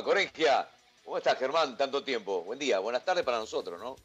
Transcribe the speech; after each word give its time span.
va? 0.00 0.68
¿Cómo 1.04 1.18
estás, 1.18 1.38
Germán? 1.38 1.76
Tanto 1.76 2.02
tiempo. 2.02 2.42
Buen 2.44 2.58
día, 2.58 2.78
buenas 2.78 3.04
tardes 3.04 3.24
para 3.24 3.38
nosotros, 3.38 3.78
¿no? 3.78 3.96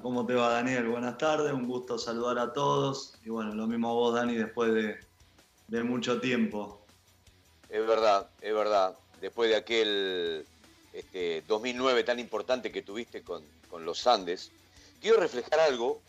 ¿Cómo 0.00 0.24
te 0.24 0.34
va, 0.34 0.50
Daniel? 0.50 0.88
Buenas 0.88 1.18
tardes, 1.18 1.52
un 1.52 1.66
gusto 1.66 1.98
saludar 1.98 2.38
a 2.38 2.52
todos. 2.52 3.14
Y 3.24 3.28
bueno, 3.28 3.54
lo 3.54 3.66
mismo 3.66 3.90
a 3.90 3.92
vos, 3.92 4.14
Dani, 4.14 4.34
después 4.34 4.72
de, 4.72 5.82
mucho 5.82 6.18
tiempo. 6.20 6.80
Es 7.68 7.86
verdad, 7.86 8.30
es 8.40 8.54
verdad. 8.54 8.96
Después 9.20 9.50
de 9.50 9.56
aquel 9.56 10.46
2009 11.46 12.00
este, 12.00 12.06
tan 12.12 12.18
importante 12.18 12.72
que 12.72 12.80
tuviste 12.80 13.22
con, 13.22 13.42
los 13.80 14.06
Andes, 14.06 14.50
quiero 15.02 15.20
reflejar 15.20 15.60
algo, 15.60 16.00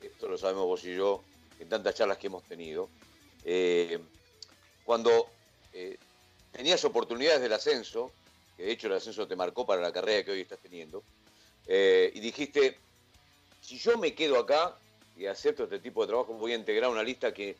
esto 0.00 0.26
lo 0.26 0.36
sabemos 0.36 0.64
vos 0.64 0.84
y 0.84 0.96
yo, 0.96 1.22
en 1.60 1.68
tantas 1.68 1.94
charlas 1.94 2.18
que 2.18 2.26
hemos 2.26 2.42
tenido. 2.42 2.88
Eh, 3.44 4.00
cuando 4.84 5.28
eh, 5.72 5.96
tenías 6.50 6.84
oportunidades 6.84 7.40
del 7.40 7.52
ascenso, 7.52 8.10
que 8.56 8.64
de 8.64 8.72
hecho 8.72 8.86
el 8.86 8.94
ascenso 8.94 9.26
te 9.26 9.36
marcó 9.36 9.66
para 9.66 9.80
la 9.80 9.92
carrera 9.92 10.24
que 10.24 10.32
hoy 10.32 10.40
estás 10.40 10.60
teniendo, 10.60 11.02
eh, 11.66 12.12
y 12.14 12.20
dijiste, 12.20 12.76
si 13.60 13.78
yo 13.78 13.96
me 13.98 14.14
quedo 14.14 14.38
acá 14.38 14.76
y 15.16 15.26
acepto 15.26 15.64
este 15.64 15.78
tipo 15.78 16.02
de 16.02 16.08
trabajo, 16.08 16.34
voy 16.34 16.52
a 16.52 16.56
integrar 16.56 16.90
una 16.90 17.02
lista 17.02 17.32
que, 17.32 17.56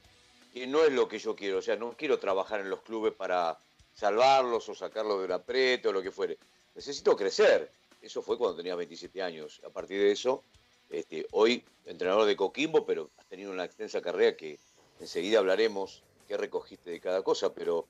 no 0.68 0.84
es 0.84 0.92
lo 0.92 1.08
que 1.08 1.18
yo 1.18 1.34
quiero. 1.34 1.58
O 1.58 1.62
sea, 1.62 1.76
no 1.76 1.94
quiero 1.96 2.18
trabajar 2.18 2.60
en 2.60 2.70
los 2.70 2.82
clubes 2.82 3.12
para 3.12 3.58
salvarlos 3.94 4.68
o 4.68 4.74
sacarlos 4.74 5.18
de 5.18 5.24
un 5.24 5.32
aprieto 5.32 5.88
o 5.88 5.92
lo 5.92 6.02
que 6.02 6.10
fuere. 6.10 6.38
Necesito 6.74 7.16
crecer. 7.16 7.70
Eso 8.02 8.22
fue 8.22 8.36
cuando 8.36 8.56
tenía 8.56 8.74
27 8.74 9.22
años. 9.22 9.60
A 9.66 9.70
partir 9.70 9.98
de 9.98 10.12
eso, 10.12 10.42
este, 10.90 11.26
hoy 11.32 11.64
entrenador 11.86 12.26
de 12.26 12.36
Coquimbo, 12.36 12.84
pero 12.84 13.10
has 13.16 13.26
tenido 13.26 13.50
una 13.50 13.64
extensa 13.64 14.00
carrera 14.00 14.36
que 14.36 14.58
enseguida 15.00 15.38
hablaremos 15.38 16.02
qué 16.28 16.36
recogiste 16.36 16.90
de 16.90 17.00
cada 17.00 17.22
cosa, 17.22 17.52
pero 17.52 17.86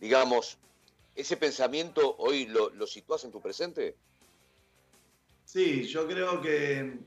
digamos, 0.00 0.56
¿ese 1.14 1.36
pensamiento 1.36 2.16
hoy 2.18 2.46
lo, 2.46 2.70
lo 2.70 2.86
sitúas 2.86 3.24
en 3.24 3.32
tu 3.32 3.40
presente? 3.40 3.96
Sí, 5.44 5.82
yo 5.84 6.06
creo 6.06 6.40
que 6.40 6.98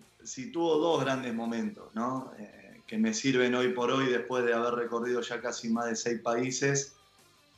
tuvo 0.52 0.78
dos 0.78 1.04
grandes 1.04 1.34
momentos, 1.34 1.94
¿no? 1.94 2.34
Eh, 2.38 2.82
que 2.86 2.98
me 2.98 3.14
sirven 3.14 3.56
hoy 3.56 3.70
por 3.70 3.92
hoy 3.92 4.08
después 4.08 4.45
de 4.45 4.54
haber 4.54 4.73
recorrido 4.73 5.22
ya 5.22 5.42
casi 5.42 5.70
más 5.70 5.86
de 5.86 5.95
seis 5.95 6.20
países, 6.22 6.94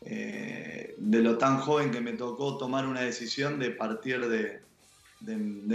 eh, 0.02 0.94
de 0.98 1.22
lo 1.22 1.38
tan 1.38 1.58
joven 1.60 1.92
que 1.92 2.02
me 2.02 2.14
tocó 2.14 2.58
tomar 2.58 2.86
una 2.86 3.02
decisión 3.02 3.60
de 3.60 3.72
partir 3.72 4.28
de, 4.28 4.62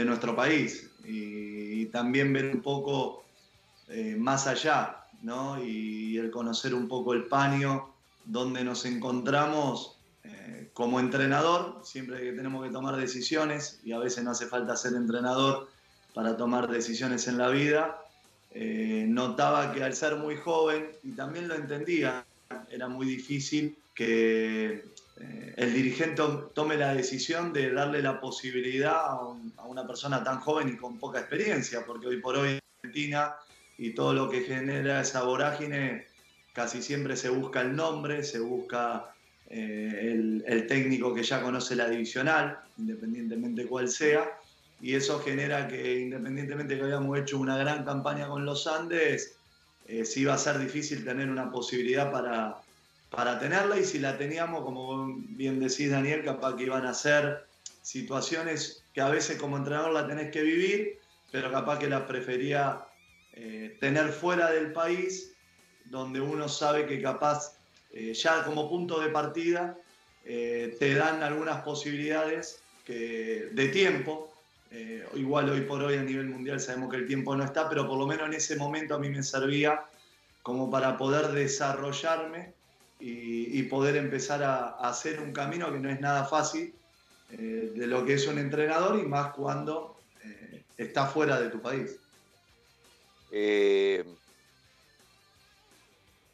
nuestro 0.05 0.37
país 0.37 0.91
y, 1.05 1.87
también 1.87 2.33
ver 2.33 2.55
un 2.55 2.63
poco 2.63 3.25
eh, 3.89 4.15
más 4.17 4.47
allá, 4.47 5.07
¿no? 5.23 5.61
Y, 5.61 6.19
el 6.19 6.31
conocer 6.31 6.75
un 6.75 6.87
poco 6.87 7.15
el 7.15 7.27
paño 7.27 7.95
donde 8.25 8.63
nos 8.63 8.85
encontramos 8.85 9.97
como 10.75 11.01
entrenador, 11.01 11.81
siempre 11.85 12.21
que 12.21 12.33
tenemos 12.33 12.65
que 12.65 12.73
tomar 12.73 12.97
decisiones, 12.97 13.81
y 13.85 13.93
a 13.93 13.99
veces 13.99 14.25
no 14.25 14.31
hace 14.31 14.47
falta 14.47 14.77
ser 14.77 14.95
entrenador, 14.95 15.69
para 16.15 16.37
tomar 16.37 16.69
decisiones 16.69 17.29
en 17.29 17.39
la 17.39 17.49
vida. 17.49 18.03
Eh, 18.53 19.05
notaba 19.09 19.73
que 19.73 19.85
al 19.85 19.95
ser 19.95 20.17
muy 20.17 20.37
joven, 20.37 20.91
y 21.03 21.13
también 21.13 21.49
lo 21.49 21.55
entendía, 21.55 22.25
era 22.71 22.89
muy 22.89 23.07
difícil 23.07 23.77
que 23.95 24.85
eh, 25.21 25.55
el 25.57 25.73
dirigente 25.75 26.23
tome 26.55 26.77
la 26.77 26.95
decisión 26.95 27.53
de 27.53 27.73
darle 27.73 28.03
la 28.03 28.21
posibilidad 28.21 28.97
a, 28.97 29.65
una 29.67 29.87
persona 29.87 30.25
tan 30.25 30.41
joven 30.41 30.69
y 30.71 30.77
con 30.77 30.99
poca 30.99 31.21
experiencia, 31.21 31.85
porque 31.85 32.07
hoy 32.09 32.21
por 32.21 32.37
hoy 32.37 32.53
en 32.53 32.61
Argentina 32.79 33.37
y 33.79 33.91
todo 33.95 34.13
lo 34.13 34.29
que 34.29 34.43
genera 34.43 35.03
esa 35.03 35.23
vorágine, 35.23 36.07
casi 36.53 36.83
siempre 36.83 37.17
se 37.17 37.29
busca 37.29 37.61
el 37.61 37.77
nombre, 37.77 38.25
se 38.25 38.41
busca 38.41 39.15
eh, 39.51 40.13
el, 40.13 40.45
el, 40.47 40.67
técnico 40.67 41.13
que 41.13 41.23
ya 41.25 41.43
conoce 41.43 41.75
la 41.75 41.89
divisional, 41.89 42.61
independientemente 42.79 43.67
cuál 43.67 43.89
sea, 43.89 44.39
y 44.81 44.95
eso 44.95 45.21
genera 45.21 45.69
que 45.69 46.01
independientemente 46.01 46.77
que 46.77 46.83
habíamos 46.83 47.19
hecho 47.19 47.39
una 47.39 47.59
gran 47.59 47.85
campaña 47.85 48.29
con 48.29 48.45
los 48.45 48.67
Andes, 48.67 49.37
eh, 49.87 50.05
sí 50.05 50.21
iba 50.21 50.35
a 50.35 50.39
ser 50.39 50.59
difícil 50.59 51.05
tener 51.05 51.29
una 51.29 51.51
posibilidad 51.51 52.13
para, 52.13 52.59
para 53.11 53.39
tenerla 53.41 53.79
y 53.79 53.85
si 53.85 53.99
la 53.99 54.17
teníamos, 54.17 54.63
como 54.63 55.17
bien 55.31 55.59
decís 55.59 55.91
Daniel, 55.91 56.25
capaz 56.25 56.57
que 56.57 56.65
iban 56.65 56.87
a 56.87 56.95
ser 56.95 57.45
situaciones 57.83 58.85
que 58.95 59.01
a 59.01 59.09
veces 59.09 59.37
como 59.37 59.57
entrenador 59.57 59.93
la 59.93 60.07
tenés 60.07 60.31
que 60.31 60.43
vivir, 60.43 60.99
pero 61.33 61.51
capaz 61.51 61.79
que 61.79 61.89
la 61.89 62.07
prefería 62.07 62.85
eh, 63.33 63.77
tener 63.81 64.11
fuera 64.11 64.51
del 64.51 64.73
país, 64.73 65.33
donde 65.87 66.21
uno 66.21 66.49
sabe 66.49 66.87
que 66.87 67.03
capaz 67.03 67.60
eh, 67.93 68.15
ya 68.15 68.45
como 68.45 68.69
punto 68.69 69.01
de 69.01 69.09
partida 69.09 69.77
te 70.23 70.95
dan 70.95 71.23
algunas 71.23 71.63
posibilidades 71.63 72.63
que, 72.85 73.49
de 73.53 73.69
tiempo 73.69 74.31
eh, 74.73 75.05
igual 75.15 75.51
hoy 75.51 75.63
por 75.63 75.83
hoy 75.83 75.97
a 75.97 76.03
nivel 76.03 76.27
mundial 76.27 76.61
sabemos 76.61 76.91
que 76.91 76.99
el 76.99 77.07
tiempo 77.07 77.35
no 77.35 77.43
está, 77.43 77.69
pero 77.69 77.89
por 77.89 77.99
lo 77.99 78.07
menos 78.07 78.29
en 78.29 78.35
ese 78.35 78.55
momento 78.57 78.95
a 78.95 78.99
mí 78.99 79.09
me 79.11 79.23
servía 79.23 79.85
como 80.43 80.71
para 80.71 80.97
poder 80.97 81.29
desarrollarme 81.29 82.55
y, 83.01 83.63
poder 83.65 83.97
empezar 83.97 84.43
a, 84.43 84.69
hacer 84.77 85.21
un 85.21 85.33
camino 85.33 85.73
que 85.73 85.79
no 85.79 85.89
es 85.91 86.01
nada 86.01 86.27
fácil 86.27 86.75
eh, 87.33 87.73
de 87.75 87.87
lo 87.87 88.05
que 88.05 88.15
es 88.15 88.27
un 88.27 88.39
entrenador 88.39 88.99
y 88.99 89.07
más 89.07 89.33
cuando 89.33 89.97
eh, 90.23 90.63
está 90.77 91.07
fuera 91.07 91.41
de 91.41 91.49
tu 91.49 91.63
país. 91.63 91.97
¿Qué 93.31 94.05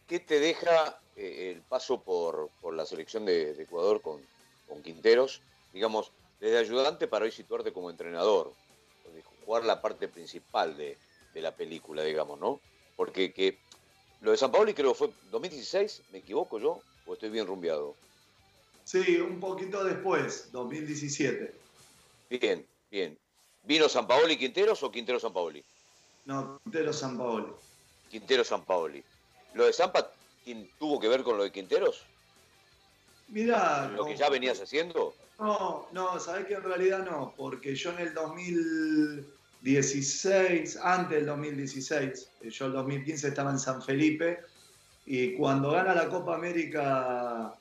te 0.08 0.40
deja 0.40 0.98
el 1.16 1.62
paso 1.62 2.02
por, 2.02 2.50
la 2.72 2.86
selección 2.86 3.24
de, 3.24 3.50
Ecuador 3.62 4.00
con, 4.02 4.20
con 4.68 4.82
Quinteros? 4.82 5.42
Digamos, 5.72 6.12
desde 6.40 6.58
ayudante 6.58 7.08
para 7.08 7.24
hoy 7.24 7.32
situarte 7.32 7.72
como 7.72 7.90
entrenador, 7.90 8.52
jugar 9.44 9.64
la 9.64 9.80
parte 9.80 10.08
principal 10.08 10.76
de, 10.76 10.98
la 11.34 11.54
película, 11.54 12.02
digamos, 12.02 12.40
¿no? 12.40 12.60
Porque 12.96 13.30
que 13.30 13.58
lo 14.22 14.30
de 14.30 14.38
San 14.38 14.50
Paolo 14.50 14.74
creo 14.74 14.92
que 14.92 14.98
fue 14.98 15.10
2016, 15.30 16.04
¿me 16.12 16.18
equivoco 16.18 16.58
yo? 16.58 16.80
¿O 17.04 17.12
estoy 17.12 17.28
bien 17.28 17.46
rumbeado? 17.46 17.94
Sí, 18.84 19.18
un 19.18 19.38
poquito 19.38 19.84
después, 19.84 20.50
2017. 20.52 21.54
Bien, 22.30 22.66
bien. 22.90 23.18
¿Vino 23.64 23.86
San 23.86 24.06
Paoli 24.06 24.38
Quinteros 24.38 24.82
o 24.82 24.90
Quintero 24.90 25.20
San 25.20 25.34
Paoli? 25.34 25.62
No, 26.24 26.58
Quintero 26.62 26.92
San 26.94 27.18
Paoli. 27.18 27.52
Quintero 28.08 28.42
San 28.42 28.64
Paoli. 28.64 29.04
¿Lo 29.52 29.66
de 29.66 29.74
Zampa 29.74 30.10
tuvo 30.78 31.00
que 31.00 31.08
ver 31.08 31.22
con 31.22 31.36
lo 31.36 31.44
de 31.44 31.52
Quinteros? 31.52 32.06
Mira. 33.28 33.88
¿Lo 33.88 34.06
que 34.06 34.16
ya 34.16 34.30
venías 34.30 34.58
haciendo? 34.60 35.14
No, 35.38 35.86
no, 35.92 36.18
sabes 36.18 36.46
que 36.46 36.54
en 36.54 36.62
realidad 36.62 37.04
no, 37.04 37.34
porque 37.36 37.74
yo 37.74 37.92
en 37.92 37.98
el 37.98 38.14
2016, 38.14 40.78
antes 40.82 41.18
del 41.18 41.26
2016, 41.26 42.30
eh, 42.40 42.48
yo 42.50 42.64
en 42.66 42.70
el 42.70 42.76
2015 42.76 43.28
estaba 43.28 43.50
en 43.50 43.58
San 43.58 43.82
Felipe 43.82 44.40
y 45.04 45.34
cuando 45.34 45.72
gana 45.72 45.94
la 45.94 46.08
Copa 46.08 46.36
América 46.36 47.54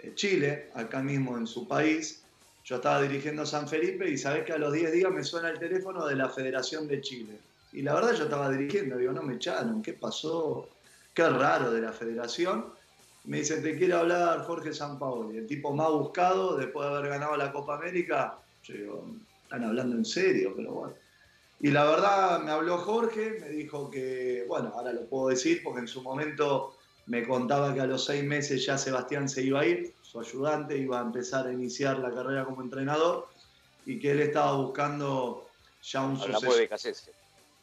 eh, 0.00 0.12
Chile, 0.14 0.70
acá 0.74 1.00
mismo 1.02 1.38
en 1.38 1.46
su 1.46 1.68
país, 1.68 2.24
yo 2.64 2.76
estaba 2.76 3.02
dirigiendo 3.02 3.44
San 3.46 3.68
Felipe 3.68 4.08
y 4.08 4.18
sabes 4.18 4.44
que 4.44 4.52
a 4.52 4.58
los 4.58 4.72
10 4.72 4.92
días 4.92 5.12
me 5.12 5.22
suena 5.22 5.50
el 5.50 5.58
teléfono 5.58 6.06
de 6.06 6.16
la 6.16 6.28
Federación 6.28 6.88
de 6.88 7.00
Chile. 7.00 7.38
Y 7.72 7.82
la 7.82 7.94
verdad 7.94 8.14
yo 8.14 8.24
estaba 8.24 8.50
dirigiendo, 8.50 8.96
digo, 8.96 9.12
no 9.12 9.22
me 9.22 9.36
echaron, 9.36 9.82
¿qué 9.82 9.92
pasó? 9.92 10.68
Qué 11.20 11.28
raro 11.28 11.70
de 11.70 11.82
la 11.82 11.92
Federación 11.92 12.72
me 13.24 13.40
dicen, 13.40 13.62
te 13.62 13.76
quiere 13.76 13.92
hablar 13.92 14.42
Jorge 14.46 14.72
Sampaoli, 14.72 15.36
el 15.36 15.46
tipo 15.46 15.74
más 15.74 15.90
buscado 15.90 16.56
después 16.56 16.88
de 16.88 16.96
haber 16.96 17.10
ganado 17.10 17.36
la 17.36 17.52
Copa 17.52 17.74
América. 17.74 18.38
Yo 18.62 18.72
digo, 18.72 19.06
están 19.42 19.64
hablando 19.64 19.96
en 19.96 20.06
serio, 20.06 20.54
pero 20.56 20.72
bueno. 20.72 20.94
Y 21.60 21.72
la 21.72 21.84
verdad 21.84 22.40
me 22.40 22.52
habló 22.52 22.78
Jorge, 22.78 23.36
me 23.38 23.50
dijo 23.50 23.90
que, 23.90 24.46
bueno, 24.48 24.72
ahora 24.74 24.94
lo 24.94 25.04
puedo 25.10 25.28
decir 25.28 25.60
porque 25.62 25.80
en 25.80 25.88
su 25.88 26.00
momento 26.00 26.78
me 27.04 27.28
contaba 27.28 27.74
que 27.74 27.82
a 27.82 27.86
los 27.86 28.06
seis 28.06 28.24
meses 28.24 28.64
ya 28.64 28.78
Sebastián 28.78 29.28
se 29.28 29.42
iba 29.42 29.60
a 29.60 29.66
ir, 29.66 29.92
su 30.00 30.20
ayudante 30.20 30.78
iba 30.78 31.00
a 31.00 31.02
empezar 31.02 31.46
a 31.46 31.52
iniciar 31.52 31.98
la 31.98 32.14
carrera 32.14 32.46
como 32.46 32.62
entrenador 32.62 33.28
y 33.84 33.98
que 33.98 34.12
él 34.12 34.20
estaba 34.20 34.54
buscando 34.54 35.50
ya 35.82 36.00
un 36.00 36.16
sucesor. 36.16 36.56
de 36.56 36.68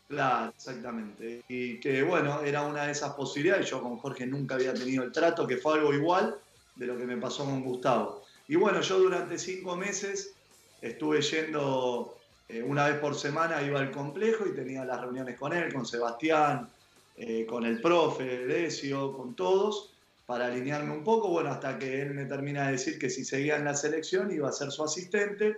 Claro, 0.08 0.54
exactamente. 0.56 1.44
Y 1.50 1.80
que 1.80 2.02
bueno, 2.04 2.42
era 2.42 2.62
una 2.62 2.86
de 2.86 2.94
esas 2.94 3.14
posibilidades. 3.14 3.70
Yo 3.70 3.82
con 3.82 3.98
Jorge 3.98 4.26
nunca 4.26 4.56
había 4.56 4.74
tenido 4.74 5.04
el 5.04 5.12
trato, 5.12 5.46
que 5.46 5.58
fue 5.58 5.74
algo 5.76 5.94
igual 5.94 6.38
de 6.76 6.88
lo 6.88 6.98
que 6.98 7.06
me 7.06 7.18
pasó 7.18 7.44
con 7.44 7.64
Gustavo. 7.64 8.24
Y 8.48 8.56
bueno, 8.56 8.82
yo 8.82 9.00
durante 9.00 9.38
cinco 9.38 9.76
meses 9.76 10.34
estuve 10.82 11.22
yendo 11.22 12.18
eh, 12.48 12.64
una 12.64 12.88
vez 12.88 13.00
por 13.00 13.16
semana, 13.16 13.62
iba 13.62 13.80
al 13.80 13.92
complejo 13.92 14.46
y 14.48 14.56
tenía 14.56 14.86
las 14.86 15.02
reuniones 15.02 15.38
con 15.38 15.52
él, 15.52 15.74
con 15.74 15.86
Sebastián, 15.86 16.70
eh, 17.18 17.46
con 17.46 17.66
el 17.66 17.82
profe, 17.82 18.46
Decio, 18.46 19.12
con 19.12 19.36
todos, 19.36 19.92
para 20.26 20.46
alinearme 20.46 20.94
un 20.94 21.04
poco. 21.04 21.28
Bueno, 21.28 21.50
hasta 21.50 21.78
que 21.78 22.02
él 22.02 22.14
me 22.14 22.26
termina 22.26 22.68
de 22.68 22.74
decir 22.74 22.98
que 22.98 23.10
si 23.10 23.26
seguía 23.26 23.58
en 23.58 23.66
la 23.66 23.74
selección 23.74 24.32
iba 24.32 24.48
a 24.48 24.54
ser 24.54 24.72
su 24.72 24.84
asistente, 24.84 25.58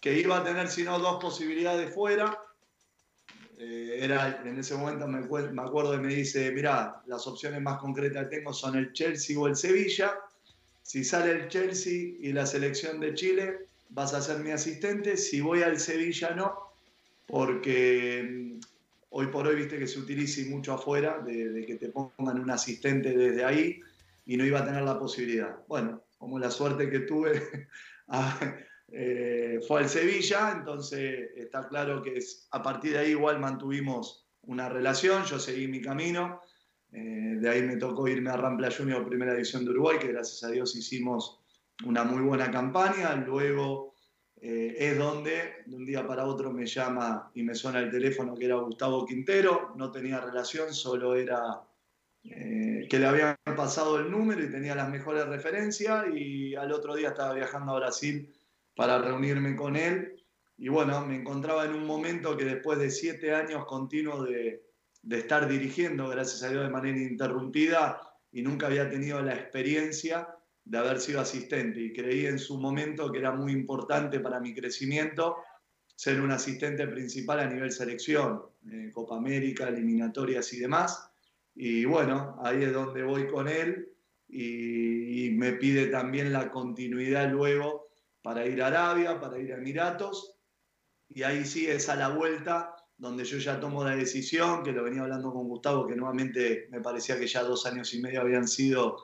que 0.00 0.18
iba 0.18 0.36
a 0.36 0.44
tener, 0.44 0.68
si 0.68 0.82
no, 0.82 0.98
dos 0.98 1.22
posibilidades 1.22 1.94
fuera 1.94 2.38
eh, 3.60 3.98
era, 4.00 4.40
en 4.44 4.56
ese 4.58 4.76
momento 4.76 5.08
me, 5.08 5.20
me 5.20 5.62
acuerdo 5.62 5.94
y 5.94 5.98
me 5.98 6.14
dice, 6.14 6.52
mira, 6.52 7.02
las 7.06 7.26
opciones 7.26 7.60
más 7.60 7.78
concretas 7.78 8.28
que 8.28 8.36
tengo 8.36 8.52
son 8.52 8.76
el 8.76 8.92
Chelsea 8.92 9.38
o 9.38 9.48
el 9.48 9.56
Sevilla. 9.56 10.14
si 10.82 11.02
sale 11.04 11.32
el 11.32 11.48
Chelsea 11.48 12.14
y 12.20 12.32
la 12.32 12.46
selección 12.46 13.00
de 13.00 13.14
Chile, 13.14 13.58
vas 13.90 14.14
a 14.14 14.20
ser 14.20 14.38
mi 14.38 14.50
asistente. 14.50 15.16
Si 15.16 15.40
voy 15.40 15.62
al 15.62 15.80
Sevilla, 15.80 16.30
no, 16.30 16.54
porque 17.26 18.22
mm, 18.22 18.60
hoy 19.10 19.26
por 19.26 19.46
hoy 19.46 19.56
viste 19.56 19.78
que 19.78 19.88
se 19.88 19.98
utiliza 19.98 20.48
mucho 20.48 20.72
afuera, 20.74 21.18
de, 21.18 21.64
que 21.66 21.76
te 21.76 21.88
pongan 21.88 22.38
un 22.38 22.50
asistente 22.50 23.16
desde 23.16 23.44
ahí 23.44 23.80
y 24.24 24.36
no 24.36 24.44
iba 24.44 24.60
a 24.60 24.64
tener 24.64 24.82
la 24.82 24.98
posibilidad. 24.98 25.56
Bueno, 25.66 26.02
como 26.18 26.38
la 26.38 26.50
suerte 26.50 26.88
que 26.90 27.00
tuve 27.00 27.42
eh, 28.90 29.60
fue 29.66 29.80
al 29.80 29.88
Sevilla, 29.88 30.52
entonces 30.56 31.30
está 31.36 31.68
claro 31.68 32.02
que 32.02 32.18
a 32.50 32.62
partir 32.62 32.92
de 32.92 32.98
ahí 32.98 33.10
igual 33.10 33.38
mantuvimos 33.38 34.26
una 34.42 34.68
relación, 34.68 35.24
yo 35.24 35.38
seguí 35.38 35.68
mi 35.68 35.82
camino, 35.82 36.40
eh, 36.92 37.36
de 37.38 37.48
ahí 37.50 37.62
me 37.62 37.76
tocó 37.76 38.08
irme 38.08 38.30
a 38.30 38.38
Rampla 38.38 38.70
Junior 38.70 39.06
Primera 39.06 39.32
División 39.32 39.64
de 39.64 39.72
Uruguay, 39.72 39.98
que 39.98 40.08
gracias 40.08 40.42
a 40.42 40.50
Dios 40.50 40.74
hicimos 40.74 41.38
una 41.84 42.02
muy 42.02 42.22
buena 42.22 42.50
campaña, 42.50 43.14
luego 43.14 43.94
eh, 44.40 44.74
es 44.78 44.96
donde 44.96 45.64
de 45.66 45.76
un 45.76 45.84
día 45.84 46.06
para 46.06 46.24
otro 46.24 46.50
me 46.50 46.64
llama 46.64 47.30
y 47.34 47.42
me 47.42 47.54
suena 47.54 47.80
el 47.80 47.90
teléfono 47.90 48.34
que 48.34 48.46
era 48.46 48.56
Gustavo 48.56 49.04
Quintero, 49.04 49.74
no 49.76 49.90
tenía 49.90 50.18
relación, 50.18 50.72
solo 50.72 51.14
era 51.14 51.62
que 52.20 52.98
le 52.98 53.06
habían 53.06 53.36
pasado 53.56 53.98
el 53.98 54.10
número 54.10 54.42
y 54.42 54.50
tenía 54.50 54.74
las 54.74 54.90
mejores 54.90 55.26
referencias 55.26 56.06
y 56.14 56.54
al 56.54 56.72
otro 56.72 56.94
día 56.94 57.10
estaba 57.10 57.32
viajando 57.32 57.72
a 57.72 57.78
Brasil 57.78 58.34
para 58.78 59.02
reunirme 59.02 59.56
con 59.56 59.74
él 59.74 60.22
y 60.56 60.68
bueno, 60.68 61.04
me 61.04 61.16
encontraba 61.16 61.64
en 61.64 61.74
un 61.74 61.84
momento 61.84 62.36
que 62.36 62.44
después 62.44 62.78
de 62.78 62.92
siete 62.92 63.34
años 63.34 63.64
continuos 63.64 64.28
de, 64.28 64.62
de 65.02 65.18
estar 65.18 65.48
dirigiendo, 65.48 66.08
gracias 66.08 66.44
a 66.44 66.50
Dios, 66.50 66.62
de 66.62 66.70
manera 66.70 66.96
interrumpida 66.96 68.00
y 68.30 68.40
nunca 68.42 68.68
había 68.68 68.88
tenido 68.88 69.20
la 69.20 69.34
experiencia 69.34 70.28
de 70.64 70.78
haber 70.78 71.00
sido 71.00 71.20
asistente 71.20 71.80
y 71.80 71.92
creí 71.92 72.26
en 72.26 72.38
su 72.38 72.56
momento 72.60 73.10
que 73.10 73.18
era 73.18 73.32
muy 73.32 73.50
importante 73.50 74.20
para 74.20 74.38
mi 74.38 74.54
crecimiento 74.54 75.38
ser 75.96 76.20
un 76.20 76.30
asistente 76.30 76.86
principal 76.86 77.40
a 77.40 77.46
nivel 77.46 77.72
selección, 77.72 78.42
eh, 78.70 78.92
Copa 78.92 79.16
América, 79.16 79.66
eliminatorias 79.66 80.52
y 80.52 80.60
demás. 80.60 81.10
Y 81.52 81.84
bueno, 81.84 82.36
ahí 82.44 82.62
es 82.62 82.72
donde 82.72 83.02
voy 83.02 83.26
con 83.26 83.48
él 83.48 83.88
y, 84.28 85.30
me 85.32 85.52
pide 85.54 85.86
también 85.86 86.32
la 86.32 86.50
continuidad 86.50 87.30
luego 87.30 87.87
para 88.22 88.46
ir 88.46 88.62
a 88.62 88.68
Arabia, 88.68 89.20
para 89.20 89.38
ir 89.38 89.52
a 89.52 89.56
Emiratos. 89.56 90.36
Y 91.08 91.22
ahí 91.22 91.44
sí 91.44 91.66
es 91.66 91.88
a 91.88 91.96
la 91.96 92.08
vuelta 92.08 92.74
donde 92.98 93.24
yo 93.24 93.38
ya 93.38 93.60
tomo 93.60 93.84
la 93.84 93.94
decisión, 93.94 94.64
que 94.64 94.72
lo 94.72 94.82
venía 94.82 95.02
hablando 95.02 95.32
con 95.32 95.46
Gustavo, 95.46 95.86
que 95.86 95.94
nuevamente 95.94 96.66
me 96.70 96.80
parecía 96.80 97.18
que 97.18 97.28
ya 97.28 97.44
dos 97.44 97.64
años 97.64 97.94
y 97.94 98.00
medio 98.00 98.20
habían 98.20 98.48
sido 98.48 98.96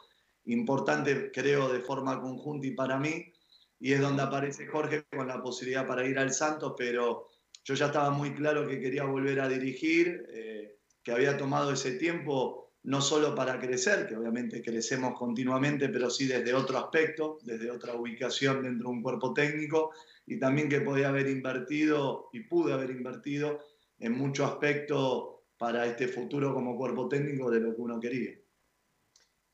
importante, 0.47 1.31
creo, 1.33 1.73
de 1.73 1.81
forma 1.81 2.21
conjunta 2.21 2.67
y 2.67 2.73
para 2.73 2.99
mí, 2.99 3.33
y 3.79 3.93
es 3.93 4.01
donde 4.01 4.23
aparece 4.23 4.67
Jorge 4.67 5.05
con 5.05 5.29
la 5.29 5.41
posibilidad 5.41 5.87
para 5.87 6.07
ir 6.07 6.19
al 6.19 6.33
Santos, 6.33 6.75
pero 6.77 7.29
yo 7.63 7.75
ya 7.75 7.87
estaba 7.87 8.11
muy 8.11 8.35
claro 8.35 8.67
que 8.67 8.81
quería 8.81 9.05
volver 9.05 9.41
a 9.41 9.49
dirigir, 9.49 10.27
eh, 10.29 10.79
que 11.03 11.13
había 11.13 11.37
tomado 11.37 11.73
ese 11.73 11.93
tiempo 11.93 12.74
no 12.85 13.01
solo 13.01 13.35
para 13.35 13.59
crecer, 13.59 14.07
que 14.07 14.17
obviamente 14.17 14.63
crecemos 14.63 15.19
continuamente, 15.19 15.89
pero 15.89 16.09
sí 16.09 16.27
desde 16.27 16.55
otro 16.55 16.79
aspecto, 16.79 17.39
desde 17.43 17.71
otra 17.71 17.95
ubicación 17.95 18.63
dentro 18.63 18.89
de 18.89 18.95
un 18.95 19.03
cuerpo 19.03 19.35
técnico, 19.35 19.93
y 20.27 20.39
también 20.39 20.69
que 20.69 20.81
podía 20.81 21.09
haber 21.09 21.29
invertido 21.29 22.29
y 22.33 22.41
pude 22.41 22.73
haber 22.73 22.91
invertido 22.91 23.59
en 23.99 24.13
mucho 24.13 24.45
aspecto 24.45 25.45
para 25.59 25.87
este 25.87 26.09
futuro 26.09 26.55
como 26.55 26.77
cuerpo 26.77 27.09
técnico 27.09 27.51
de 27.51 27.61
lo 27.61 27.75
que 27.75 27.81
uno 27.81 28.01
quería 28.01 28.39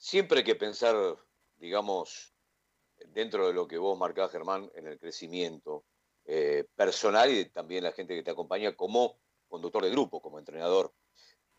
siempre 0.01 0.39
hay 0.39 0.45
que 0.45 0.57
pensar, 0.57 0.97
digamos, 1.57 2.35
dentro 3.09 3.47
de 3.47 3.53
lo 3.53 3.69
que 3.69 3.79
vos 3.79 3.99
marcás, 3.99 4.33
Germán, 4.33 4.71
en 4.75 4.87
el 4.87 4.99
crecimiento 4.99 5.85
eh, 6.25 6.65
personal 6.75 7.31
y 7.31 7.45
también 7.51 7.85
la 7.85 7.93
gente 7.93 8.17
que 8.17 8.23
te 8.23 8.31
acompaña 8.31 8.75
como 8.75 9.21
conductor 9.47 9.85
de 9.85 9.91
grupo, 9.91 10.21
como 10.21 10.39
entrenador. 10.39 10.93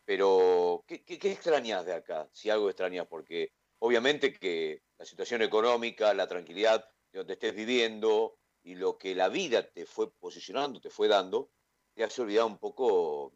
Pero, 0.06 0.84
¿qué, 0.88 1.04
extrañas 1.08 1.86
de 1.86 1.94
acá? 1.94 2.30
Si 2.34 2.50
algo 2.50 2.70
extrañas, 2.70 3.08
porque 3.08 3.54
obviamente 3.80 4.34
que 4.34 4.82
la 4.98 5.06
situación 5.06 5.42
económica, 5.42 6.14
la 6.14 6.28
tranquilidad 6.28 6.86
de 7.12 7.20
donde 7.20 7.34
estés 7.34 7.56
viviendo 7.56 8.38
y 8.64 8.76
lo 8.76 8.98
que 8.98 9.16
la 9.16 9.30
vida 9.30 9.70
te 9.70 9.86
fue 9.86 10.12
posicionando, 10.12 10.80
te 10.82 10.90
fue 10.90 11.08
dando, 11.08 11.52
te 11.94 12.04
has 12.04 12.18
olvidado 12.20 12.48
un 12.48 12.58
poco 12.58 13.34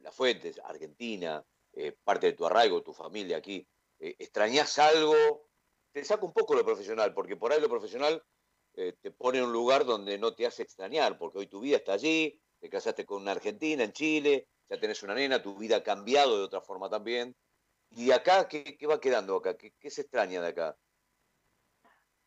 las 0.00 0.14
fuentes, 0.14 0.60
Argentina, 0.64 1.44
eh, 1.72 1.92
parte 2.04 2.28
de 2.28 2.32
tu 2.34 2.46
arraigo, 2.46 2.82
tu 2.82 2.92
familia 2.92 3.38
aquí. 3.38 3.66
Eh, 3.98 4.14
extrañas 4.18 4.78
algo, 4.78 5.48
te 5.92 6.04
saca 6.04 6.24
un 6.24 6.32
poco 6.32 6.54
lo 6.54 6.64
profesional, 6.64 7.14
porque 7.14 7.36
por 7.36 7.52
ahí 7.52 7.60
lo 7.60 7.68
profesional 7.68 8.22
eh, 8.74 8.94
te 9.00 9.10
pone 9.10 9.38
en 9.38 9.44
un 9.44 9.52
lugar 9.52 9.84
donde 9.84 10.18
no 10.18 10.34
te 10.34 10.46
hace 10.46 10.62
extrañar, 10.62 11.18
porque 11.18 11.38
hoy 11.38 11.46
tu 11.46 11.60
vida 11.60 11.76
está 11.76 11.94
allí, 11.94 12.40
te 12.60 12.68
casaste 12.68 13.06
con 13.06 13.22
una 13.22 13.32
argentina 13.32 13.84
en 13.84 13.92
Chile, 13.92 14.48
ya 14.68 14.78
tenés 14.78 15.02
una 15.02 15.14
nena, 15.14 15.42
tu 15.42 15.56
vida 15.56 15.76
ha 15.76 15.82
cambiado 15.82 16.38
de 16.38 16.44
otra 16.44 16.60
forma 16.60 16.88
también. 16.88 17.34
¿Y 17.90 18.10
acá 18.10 18.48
qué, 18.48 18.76
va 18.88 19.00
quedando 19.00 19.36
acá? 19.36 19.56
¿Qué, 19.56 19.90
se 19.90 20.02
extraña 20.02 20.40
de 20.40 20.48
acá? 20.48 20.76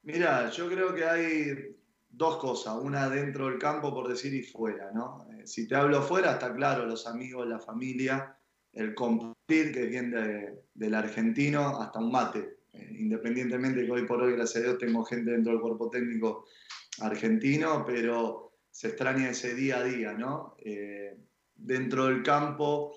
Mira, 0.04 0.50
yo 0.52 0.70
creo 0.70 0.96
que 0.96 1.04
hay 1.04 1.76
dos 2.08 2.38
cosas, 2.38 2.76
una 2.82 3.10
dentro 3.10 3.50
del 3.50 3.60
campo, 3.60 3.94
por 3.94 4.08
decir, 4.08 4.34
y 4.34 4.44
fuera, 4.44 4.92
¿no? 4.94 5.28
Eh, 5.34 5.46
si 5.46 5.68
te 5.68 5.76
hablo 5.76 6.02
fuera, 6.02 6.34
está 6.34 6.54
claro, 6.54 6.86
los 6.86 7.06
amigos, 7.06 7.48
la 7.48 7.60
familia, 7.60 8.38
el 8.72 8.96
compartir, 8.96 9.74
que 9.74 9.86
viene 9.86 10.60
del 10.74 10.94
argentino, 10.94 11.82
hasta 11.82 12.00
un 12.00 12.12
mate. 12.12 12.60
Eh, 12.74 12.96
independientemente 13.00 13.86
que 13.86 13.92
hoy 13.92 14.06
por 14.06 14.22
hoy, 14.22 14.34
gracias 14.34 14.64
a 14.64 14.68
Dios, 14.68 14.78
tengo 14.78 15.04
gente 15.04 15.32
dentro 15.32 15.52
del 15.52 15.62
cuerpo 15.62 15.90
técnico 15.90 16.46
argentino, 17.02 17.84
pero 17.86 18.48
se 18.72 18.90
extraña 18.90 19.30
ese 19.30 19.56
día 19.56 19.78
a 19.78 19.84
día, 19.84 20.14
¿no? 20.14 20.56
Eh, 20.60 21.18
dentro 21.58 22.06
del 22.06 22.24
campo 22.24 22.96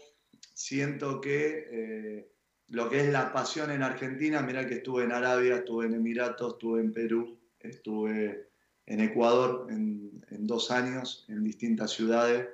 siento 0.54 1.20
que 1.20 1.66
eh, 1.70 2.32
lo 2.68 2.88
que 2.88 3.00
es 3.00 3.08
la 3.08 3.32
pasión 3.32 3.70
en 3.70 3.82
Argentina, 3.82 4.42
mira 4.42 4.66
que 4.66 4.74
estuve 4.74 5.04
en 5.04 5.12
Arabia, 5.12 5.56
estuve 5.56 5.86
en 5.86 5.94
Emiratos, 5.94 6.52
estuve 6.52 6.80
en 6.80 6.92
Perú, 6.92 7.38
estuve 7.58 8.50
en 8.86 9.00
Ecuador 9.00 9.66
en, 9.70 10.24
en 10.30 10.46
dos 10.46 10.70
años, 10.70 11.24
en 11.28 11.42
distintas 11.42 11.90
ciudades, 11.90 12.48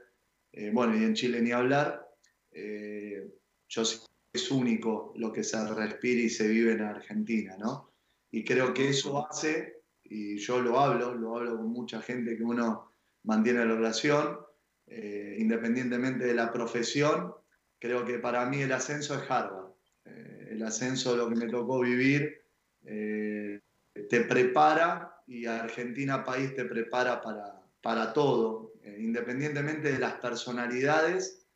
bueno, 0.72 0.96
y 0.96 1.04
en 1.04 1.14
Chile 1.14 1.42
ni 1.42 1.52
hablar, 1.52 2.08
eh, 2.50 3.30
yo 3.68 3.82
es 3.82 4.50
único 4.50 5.12
lo 5.16 5.32
que 5.32 5.44
se 5.44 5.62
respira 5.74 6.22
y 6.22 6.30
se 6.30 6.48
vive 6.48 6.72
en 6.72 6.82
Argentina, 6.82 7.56
¿no? 7.58 7.92
Y 8.30 8.44
creo 8.44 8.72
que 8.72 8.88
eso 8.88 9.26
hace, 9.26 9.82
y 10.02 10.38
yo 10.38 10.60
lo 10.60 10.80
hablo, 10.80 11.14
lo 11.14 11.36
hablo 11.36 11.56
con 11.56 11.68
mucha 11.68 12.00
gente 12.00 12.36
que 12.36 12.42
uno 12.42 12.92
mantiene 13.24 13.64
la 13.66 13.74
relación, 13.74 14.38
eh, 14.86 15.36
independientemente 15.38 16.24
de 16.24 16.34
la 16.34 16.52
profesión, 16.52 17.34
creo 17.78 18.04
que 18.04 18.18
para 18.18 18.46
mí 18.46 18.62
el 18.62 18.72
ascenso 18.72 19.14
es 19.14 19.30
Harvard. 19.30 19.72
Eh, 20.04 20.48
el 20.52 20.62
ascenso, 20.62 21.16
lo 21.16 21.28
que 21.28 21.36
me 21.36 21.48
tocó 21.48 21.80
vivir, 21.80 22.42
te 22.82 24.20
prepara 24.28 25.22
y 25.26 25.46
Argentina 25.46 26.24
país 26.24 26.54
te 26.54 26.64
prepara 26.66 27.20
para, 27.20 27.60
para 27.82 28.12
todo, 28.12 28.74
independientemente 28.84 29.90
de 29.90 29.98
las 29.98 30.14
personalidades 30.14 31.46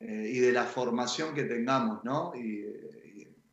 eh, 0.00 0.28
y 0.34 0.38
de 0.40 0.52
la 0.52 0.64
formación 0.64 1.34
que 1.34 1.44
tengamos, 1.44 2.04
¿no? 2.04 2.32
Y, 2.34 2.64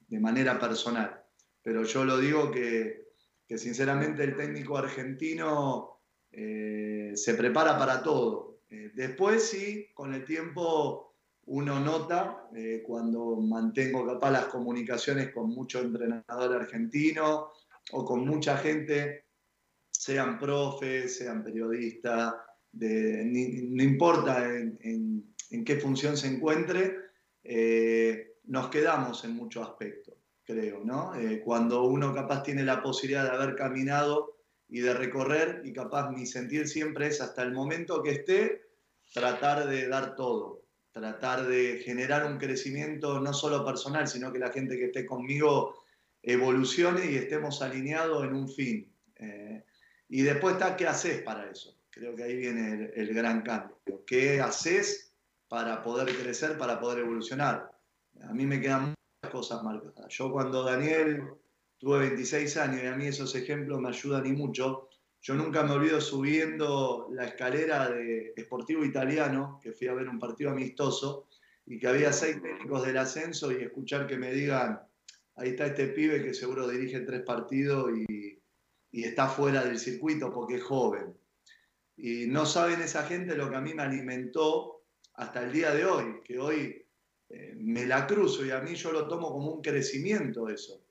de 0.07 0.19
manera 0.19 0.59
personal. 0.59 1.23
Pero 1.63 1.83
yo 1.85 2.03
lo 2.03 2.17
digo 2.17 2.51
que, 2.51 3.13
que 3.47 3.57
sinceramente 3.57 4.25
el 4.25 4.35
técnico 4.35 4.77
argentino 4.77 6.01
eh, 6.33 7.13
se 7.15 7.33
prepara 7.35 7.77
para 7.77 8.03
todo. 8.03 8.50
Eh, 8.71 8.91
después 8.95 9.47
sí, 9.49 9.89
con 9.93 10.13
el 10.13 10.25
tiempo 10.25 11.15
uno 11.45 11.79
nota 11.79 12.49
cuando 12.85 13.35
mantengo 13.37 14.05
capaz 14.05 14.31
las 14.31 14.45
comunicaciones 14.45 15.33
con 15.33 15.49
muchos 15.49 15.83
entrenadores 15.83 16.61
argentinos 16.61 17.47
o 17.91 18.05
con 18.05 18.25
mucha 18.25 18.57
gente, 18.57 19.25
sean 19.89 20.37
profes, 20.39 21.17
sean 21.17 21.43
periodistas, 21.43 22.35
no 22.73 23.83
importa 23.83 24.47
en 24.47 25.65
qué 25.65 25.75
función 25.77 26.15
se 26.15 26.27
encuentre, 26.27 26.95
eh, 27.43 28.37
nos 28.45 28.69
quedamos 28.69 29.23
en 29.23 29.35
muchos 29.35 29.67
aspectos, 29.67 30.15
creo, 30.43 30.83
¿no? 30.83 31.15
Eh, 31.15 31.41
cuando 31.43 31.83
uno 31.83 32.13
capaz 32.13 32.43
tiene 32.43 32.63
la 32.63 32.81
posibilidad 32.81 33.23
de 33.23 33.31
haber 33.31 33.55
caminado 33.55 34.40
y 34.71 34.79
de 34.79 34.95
recorrer, 34.95 35.61
y 35.63 35.73
capaz 35.73 36.09
mi 36.09 36.25
sentir 36.25 36.67
siempre 36.67 37.07
es 37.07 37.21
hasta 37.21 37.43
el 37.43 37.51
momento 37.51 38.01
que 38.01 38.11
esté, 38.11 38.63
tratar 39.13 39.67
de 39.67 39.87
dar 39.87 40.15
todo, 40.15 40.63
tratar 40.91 41.45
de 41.45 41.83
generar 41.85 42.25
un 42.25 42.39
crecimiento 42.39 43.19
no 43.19 43.33
solo 43.33 43.63
personal, 43.63 44.07
sino 44.07 44.31
que 44.31 44.39
la 44.39 44.51
gente 44.51 44.77
que 44.77 44.85
esté 44.85 45.05
conmigo 45.05 45.83
evolucione 46.23 47.11
y 47.11 47.15
estemos 47.15 47.61
alineados 47.61 48.23
en 48.23 48.33
un 48.33 48.49
fin. 48.49 48.91
Eh, 49.17 49.63
y 50.09 50.21
después 50.23 50.53
está, 50.53 50.75
¿qué 50.75 50.87
haces 50.87 51.21
para 51.21 51.51
eso? 51.51 51.77
Creo 51.89 52.15
que 52.15 52.23
ahí 52.23 52.37
viene 52.37 52.71
el, 52.71 52.93
el 52.95 53.13
gran 53.13 53.41
cambio. 53.41 53.77
¿Qué 54.07 54.39
haces 54.39 55.11
para 55.51 55.83
poder 55.83 56.15
crecer, 56.15 56.57
para 56.57 56.79
poder 56.79 56.99
evolucionar. 56.99 57.69
A 58.23 58.33
mí 58.33 58.45
me 58.45 58.61
quedan 58.61 58.95
muchas 59.21 59.31
cosas 59.33 59.61
marcadas. 59.61 60.05
Yo 60.07 60.31
cuando 60.31 60.63
Daniel 60.63 61.23
tuve 61.81 61.97
26 61.97 62.57
años 62.57 62.83
y 62.83 62.85
a 62.85 62.95
mí 62.95 63.07
esos 63.07 63.33
ejemplos 63.33 63.81
me 63.81 63.89
ayudan 63.89 64.27
y 64.27 64.33
mucho. 64.33 64.87
Yo 65.19 65.33
nunca 65.33 65.63
me 65.63 65.71
olvido 65.71 65.99
subiendo 65.99 67.07
la 67.11 67.25
escalera 67.25 67.89
de 67.89 68.35
Sportivo 68.39 68.85
Italiano, 68.85 69.59
que 69.61 69.71
fui 69.71 69.87
a 69.87 69.93
ver 69.95 70.07
un 70.07 70.19
partido 70.19 70.51
amistoso, 70.51 71.27
y 71.65 71.79
que 71.79 71.87
había 71.87 72.13
seis 72.13 72.39
técnicos 72.39 72.85
del 72.85 72.97
ascenso 72.97 73.51
y 73.51 73.63
escuchar 73.63 74.05
que 74.05 74.17
me 74.17 74.31
digan, 74.31 74.79
ahí 75.35 75.49
está 75.49 75.65
este 75.65 75.87
pibe 75.87 76.23
que 76.23 76.35
seguro 76.35 76.67
dirige 76.67 76.99
tres 77.01 77.21
partidos 77.21 77.91
y, 77.97 78.39
está 78.91 79.27
fuera 79.27 79.63
del 79.63 79.79
circuito 79.79 80.31
porque 80.31 80.55
es 80.55 80.63
joven. 80.63 81.15
Y 81.97 82.27
no 82.27 82.45
saben 82.45 82.81
esa 82.81 83.03
gente 83.03 83.35
lo 83.35 83.49
que 83.49 83.55
a 83.55 83.61
mí 83.61 83.73
me 83.73 83.83
alimentó 83.83 84.83
hasta 85.13 85.43
el 85.43 85.51
día 85.51 85.73
de 85.73 85.85
hoy, 85.85 86.21
que 86.25 86.37
hoy 86.37 86.85
eh, 87.29 87.53
me 87.55 87.85
la 87.85 88.05
cruzo 88.05 88.45
y 88.45 88.51
a 88.51 88.59
mí 88.59 88.75
yo 88.75 88.91
lo 88.91 89.07
tomo 89.07 89.31
como 89.31 89.53
un 89.53 89.61
crecimiento 89.61 90.49
eso, 90.49 90.83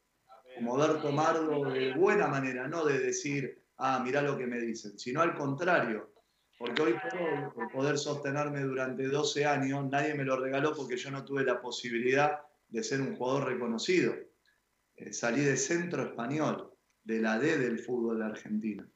como 0.54 0.76
ver 0.76 1.00
tomarlo 1.00 1.70
de 1.70 1.94
buena 1.94 2.26
manera, 2.26 2.68
no 2.68 2.84
de 2.84 2.98
decir, 2.98 3.62
ah, 3.78 4.00
mirá 4.04 4.22
lo 4.22 4.36
que 4.36 4.46
me 4.46 4.60
dicen, 4.60 4.98
sino 4.98 5.20
al 5.20 5.34
contrario, 5.34 6.12
porque 6.58 6.82
hoy 6.82 6.94
por 7.54 7.72
poder 7.72 7.96
sostenerme 7.96 8.60
durante 8.60 9.08
12 9.08 9.46
años, 9.46 9.88
nadie 9.90 10.14
me 10.14 10.24
lo 10.24 10.38
regaló 10.38 10.74
porque 10.74 10.96
yo 10.96 11.10
no 11.10 11.24
tuve 11.24 11.42
la 11.42 11.60
posibilidad 11.60 12.38
de 12.68 12.82
ser 12.82 13.00
un 13.00 13.16
jugador 13.16 13.46
reconocido. 13.46 14.14
Eh, 14.96 15.12
salí 15.12 15.40
de 15.40 15.56
centro 15.56 16.02
español, 16.02 16.70
de 17.02 17.20
la 17.20 17.38
D 17.38 17.56
del 17.56 17.78
fútbol 17.78 18.18
de 18.18 18.24
Argentina. 18.26 18.86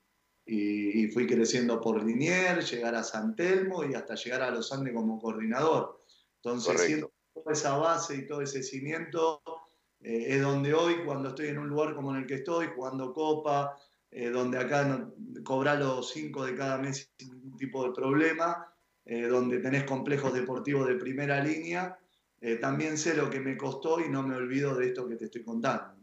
Y, 0.47 1.09
fui 1.09 1.27
creciendo 1.27 1.81
por 1.81 2.05
Liniers, 2.05 2.71
llegar 2.71 2.95
a 2.95 3.03
San 3.03 3.35
Telmo 3.35 3.83
y 3.83 3.95
hasta 3.95 4.15
llegar 4.15 4.43
a 4.43 4.51
Los 4.51 4.71
Andes 4.71 4.93
como 4.93 5.19
coordinador. 5.19 6.05
Entonces, 6.43 7.03
toda 7.33 7.53
esa 7.53 7.79
base 7.79 8.17
y 8.17 8.27
todo 8.27 8.43
ese 8.43 8.63
cimiento 8.63 9.41
eh, 10.05 10.27
es 10.29 10.43
donde 10.43 10.75
hoy, 10.75 11.05
cuando 11.05 11.31
estoy 11.31 11.49
en 11.49 11.59
un 11.59 11.69
lugar 11.69 11.95
como 11.95 12.11
en 12.11 12.23
el 12.23 12.27
que 12.27 12.35
estoy, 12.35 12.69
jugando 12.69 13.13
Copa, 13.13 13.77
eh, 14.11 14.31
donde 14.31 14.59
acá 14.59 14.85
no, 14.85 15.15
cobra 15.43 15.75
los 15.75 16.11
cinco 16.11 16.45
de 16.45 16.55
cada 16.55 16.79
mes 16.79 17.11
sin 17.19 17.33
ningún 17.33 17.57
tipo 17.57 17.85
de 17.85 17.93
problema, 17.93 18.71
donde 19.07 19.59
tenés 19.59 19.85
complejos 19.85 20.33
deportivos 20.33 20.89
de 20.89 20.95
primera 20.95 21.39
línea, 21.45 21.99
también 22.63 22.97
sé 22.97 23.15
lo 23.15 23.29
que 23.29 23.39
me 23.39 23.55
costó 23.55 24.01
y 24.01 24.09
no 24.09 24.23
me 24.23 24.35
olvido 24.35 24.75
de 24.75 24.87
esto 24.87 25.07
que 25.07 25.17
te 25.17 25.27
estoy 25.27 25.45
contando. 25.45 25.95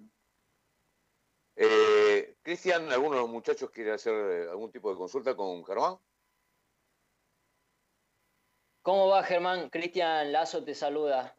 Eh, 1.63 2.38
Cristian, 2.41 2.91
¿alguno 2.91 3.15
de 3.15 3.22
los 3.22 3.29
muchachos 3.29 3.70
quiere 3.70 3.91
hacer 3.91 4.13
eh, 4.13 4.50
algún 4.50 4.72
tipo 4.72 4.89
de 4.89 4.98
consulta 4.98 5.36
con 5.36 5.63
Germán? 5.63 5.98
¿Cómo 8.81 9.10
va, 9.10 9.24
Germán? 9.24 9.70
Cristian 9.70 10.31
Lazo 10.31 10.63
te 10.63 10.74
saluda. 10.74 11.36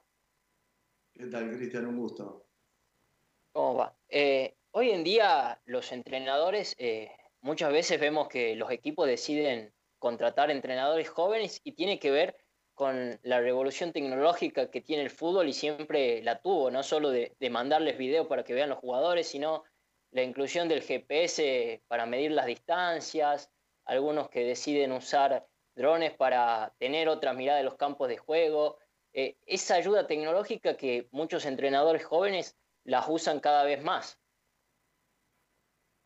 ¿Qué 1.12 1.26
tal, 1.26 1.50
Cristian? 1.57 1.87
Un 1.87 1.97
gusto. 1.97 2.47
¿Cómo 3.52 3.75
va? 3.75 3.97
Eh, 4.09 4.56
hoy 4.71 4.90
en 4.90 5.04
día 5.04 5.61
los 5.66 5.92
entrenadores, 5.92 6.76
muchas 7.40 7.73
veces 7.73 8.00
vemos 8.00 8.28
que 8.28 8.56
los 8.56 8.71
equipos 8.71 9.06
deciden 9.06 9.75
contratar 9.99 10.50
entrenadores 10.50 11.09
jóvenes 11.09 11.61
y 11.62 11.73
tiene 11.73 11.99
que 11.99 12.11
ver 12.11 12.37
con 12.75 13.21
la 13.23 13.40
revolución 13.40 13.92
tecnológica 13.92 14.71
que 14.71 14.80
tiene 14.80 15.02
el 15.02 15.11
fútbol 15.11 15.49
y 15.49 15.52
siempre 15.52 16.23
la 16.23 16.40
tuvo, 16.40 16.71
no 16.71 16.82
solo 16.82 17.11
de, 17.11 17.37
de 17.38 17.50
mandarles 17.50 17.99
videos 17.99 18.26
para 18.26 18.42
que 18.42 18.54
vean 18.54 18.71
los 18.71 18.78
jugadores, 18.78 19.28
sino 19.28 19.64
la 20.11 20.23
inclusión 20.23 20.68
del 20.68 20.82
GPS 20.82 21.82
para 21.88 22.06
medir 22.06 22.32
las 22.32 22.47
distancias, 22.47 23.50
algunos 23.85 24.28
que 24.30 24.44
deciden 24.44 24.92
usar 24.92 25.47
drones 25.75 26.12
para 26.14 26.75
tener 26.78 27.09
otra 27.09 27.32
mirada 27.32 27.59
de 27.59 27.64
los 27.64 27.76
campos 27.76 28.09
de 28.09 28.18
juego. 28.18 28.78
Eh, 29.12 29.37
esa 29.47 29.75
ayuda 29.75 30.06
tecnológica 30.06 30.76
que 30.76 31.09
muchos 31.12 31.44
entrenadores 31.44 32.04
jóvenes 32.04 32.56
las 32.85 33.07
usan 33.09 33.41
cada 33.41 33.65
vez 33.65 33.83
más. 33.83 34.19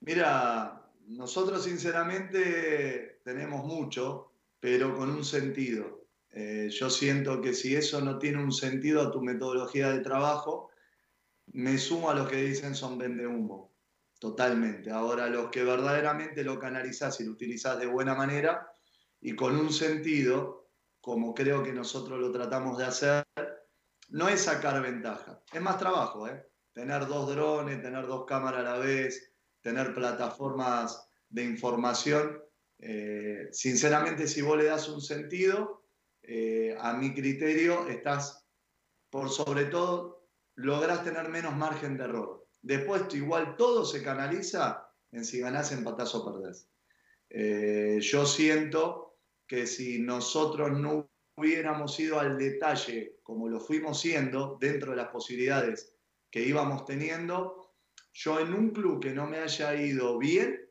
Mira, 0.01 0.91
nosotros 1.07 1.65
sinceramente 1.65 3.21
tenemos 3.25 3.65
mucho, 3.65 4.33
pero 4.61 4.97
con 4.97 5.11
un 5.11 5.25
sentido. 5.25 6.07
Eh, 6.31 6.69
yo 6.71 6.91
siento 6.91 7.41
que 7.41 7.55
si 7.55 7.75
eso 7.75 8.01
no 8.01 8.19
tiene 8.19 8.43
un 8.43 8.53
sentido 8.53 9.03
a 9.03 9.11
tu 9.11 9.23
metodología 9.23 9.91
de 9.91 10.01
trabajo, 10.01 10.71
me 11.53 11.79
sumo 11.79 12.11
a 12.11 12.15
los 12.15 12.29
que 12.29 12.37
dicen 12.37 12.75
son 12.75 12.99
vende 12.99 13.27
humo. 13.27 13.75
Totalmente. 14.19 14.91
Ahora, 14.91 15.29
los 15.29 15.51
que 15.51 15.63
verdaderamente 15.63 16.43
lo 16.43 16.59
canalizás 16.59 17.21
y 17.21 17.25
lo 17.25 17.33
utilizás 17.33 17.79
de 17.79 17.87
buena 17.87 18.15
manera 18.15 18.71
y 19.21 19.35
con 19.35 19.57
un 19.57 19.73
sentido, 19.73 20.71
como 21.01 21.35
creo 21.35 21.63
que 21.63 21.73
nosotros 21.73 22.19
lo 22.19 22.33
tratamos 22.33 22.79
de 22.79 22.85
hacer, 22.85 23.25
no 24.09 24.29
es 24.29 24.43
sacar 24.43 24.81
ventaja, 24.83 25.43
es 25.53 25.61
más 25.61 25.79
trabajo, 25.79 26.29
¿eh? 26.29 26.47
Tener 26.77 27.07
dos 27.07 27.35
drones, 27.35 27.81
tener 27.81 28.07
dos 28.07 28.27
cámaras 28.27 28.61
a 28.61 28.75
la 28.75 28.79
vez, 28.79 29.33
tener 29.63 29.95
plataformas 29.95 31.09
de 31.31 31.43
información. 31.43 32.39
Eh, 32.79 33.49
sinceramente, 33.51 34.29
si 34.29 34.43
vos 34.43 34.59
le 34.59 34.65
das 34.65 34.87
un 34.91 35.01
sentido, 35.01 35.89
eh, 36.23 36.77
a 36.79 36.93
mi 36.93 37.15
criterio, 37.15 37.89
estás, 37.89 38.47
por 39.09 39.31
sobre 39.31 39.65
todo, 39.65 40.29
lográs 40.57 41.03
tener 41.03 41.31
menos 41.31 41.57
margen 41.57 41.97
de 41.97 42.05
error. 42.05 42.47
Después 42.61 43.05
igual 43.15 43.57
todo 43.57 43.87
se 43.87 44.03
canaliza 44.03 44.87
en 45.13 45.25
si 45.25 45.41
ganás, 45.41 45.73
empatás 45.73 46.15
o 46.15 46.27
perdés. 46.27 46.69
Eh, 47.31 48.01
yo 48.03 48.27
siento 48.27 49.17
que 49.47 49.67
si 49.67 49.99
nosotros 49.99 50.79
no 50.79 51.09
hubiéramos 51.37 51.99
ido 51.99 52.21
al 52.21 52.37
detalle 52.37 53.17
como 53.23 53.49
lo 53.49 53.61
fuimos 53.61 53.99
siendo 53.99 54.59
dentro 54.61 54.91
de 54.91 54.99
las 54.99 55.09
posibilidades 55.09 55.96
que 56.37 56.47
íbamos 56.47 56.85
teniendo, 56.85 57.73
yo 58.13 58.39
en 58.41 58.53
un 58.53 58.69
club 58.69 59.01
que 59.01 59.15
no 59.15 59.27
me 59.27 59.39
haya 59.39 59.75
ido 59.75 60.19
bien, 60.19 60.69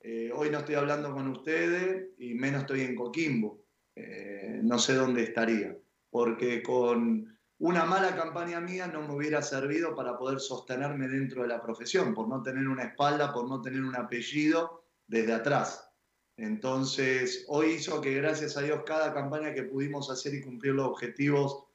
eh, 0.00 0.32
hoy 0.34 0.50
no 0.50 0.58
estoy 0.58 0.74
hablando 0.74 1.12
con 1.12 1.28
ustedes 1.28 2.08
y 2.18 2.34
menos 2.34 2.62
estoy 2.62 2.80
en 2.80 2.96
Coquimbo, 2.96 3.62
eh, 3.94 4.58
no 4.64 4.80
sé 4.80 4.94
dónde 4.94 5.22
estaría, 5.22 5.78
porque 6.10 6.60
con 6.60 7.38
una 7.58 7.84
mala 7.84 8.16
campaña 8.16 8.60
mía 8.60 8.88
no 8.88 9.06
me 9.06 9.14
hubiera 9.14 9.42
servido 9.42 9.94
para 9.94 10.18
poder 10.18 10.40
sostenerme 10.40 11.06
dentro 11.06 11.42
de 11.42 11.48
la 11.50 11.62
profesión, 11.62 12.12
por 12.12 12.26
no 12.26 12.42
tener 12.42 12.66
una 12.66 12.82
espalda, 12.82 13.32
por 13.32 13.48
no 13.48 13.62
tener 13.62 13.82
un 13.82 13.94
apellido 13.94 14.88
desde 15.06 15.34
atrás. 15.34 15.88
Entonces, 16.36 17.44
hoy 17.46 17.74
hizo 17.74 18.00
que 18.00 18.12
gracias 18.14 18.56
a 18.56 18.62
Dios 18.62 18.82
cada 18.84 19.14
campaña 19.14 19.54
que 19.54 19.62
pudimos 19.62 20.10
hacer 20.10 20.34
y 20.34 20.42
cumplir 20.42 20.74
los 20.74 20.88
objetivos 20.88 21.65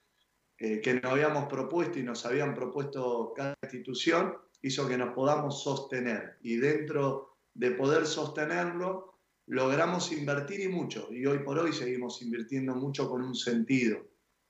eh, 0.63 0.79
que 0.79 0.93
nos 0.93 1.11
habíamos 1.11 1.45
propuesto 1.45 1.97
y 1.97 2.03
nos 2.03 2.23
habían 2.23 2.53
propuesto 2.53 3.33
cada 3.35 3.57
institución, 3.63 4.37
hizo 4.61 4.87
que 4.87 4.95
nos 4.95 5.11
podamos 5.15 5.63
sostener. 5.63 6.37
Y 6.41 6.57
dentro 6.57 7.39
de 7.55 7.71
poder 7.71 8.05
sostenerlo, 8.05 9.17
logramos 9.47 10.11
invertir 10.11 10.59
y 10.59 10.67
mucho. 10.67 11.07
Y 11.11 11.25
hoy 11.25 11.39
por 11.39 11.57
hoy 11.57 11.73
seguimos 11.73 12.21
invirtiendo 12.21 12.75
mucho 12.75 13.09
con 13.09 13.23
un 13.23 13.33
sentido 13.33 14.05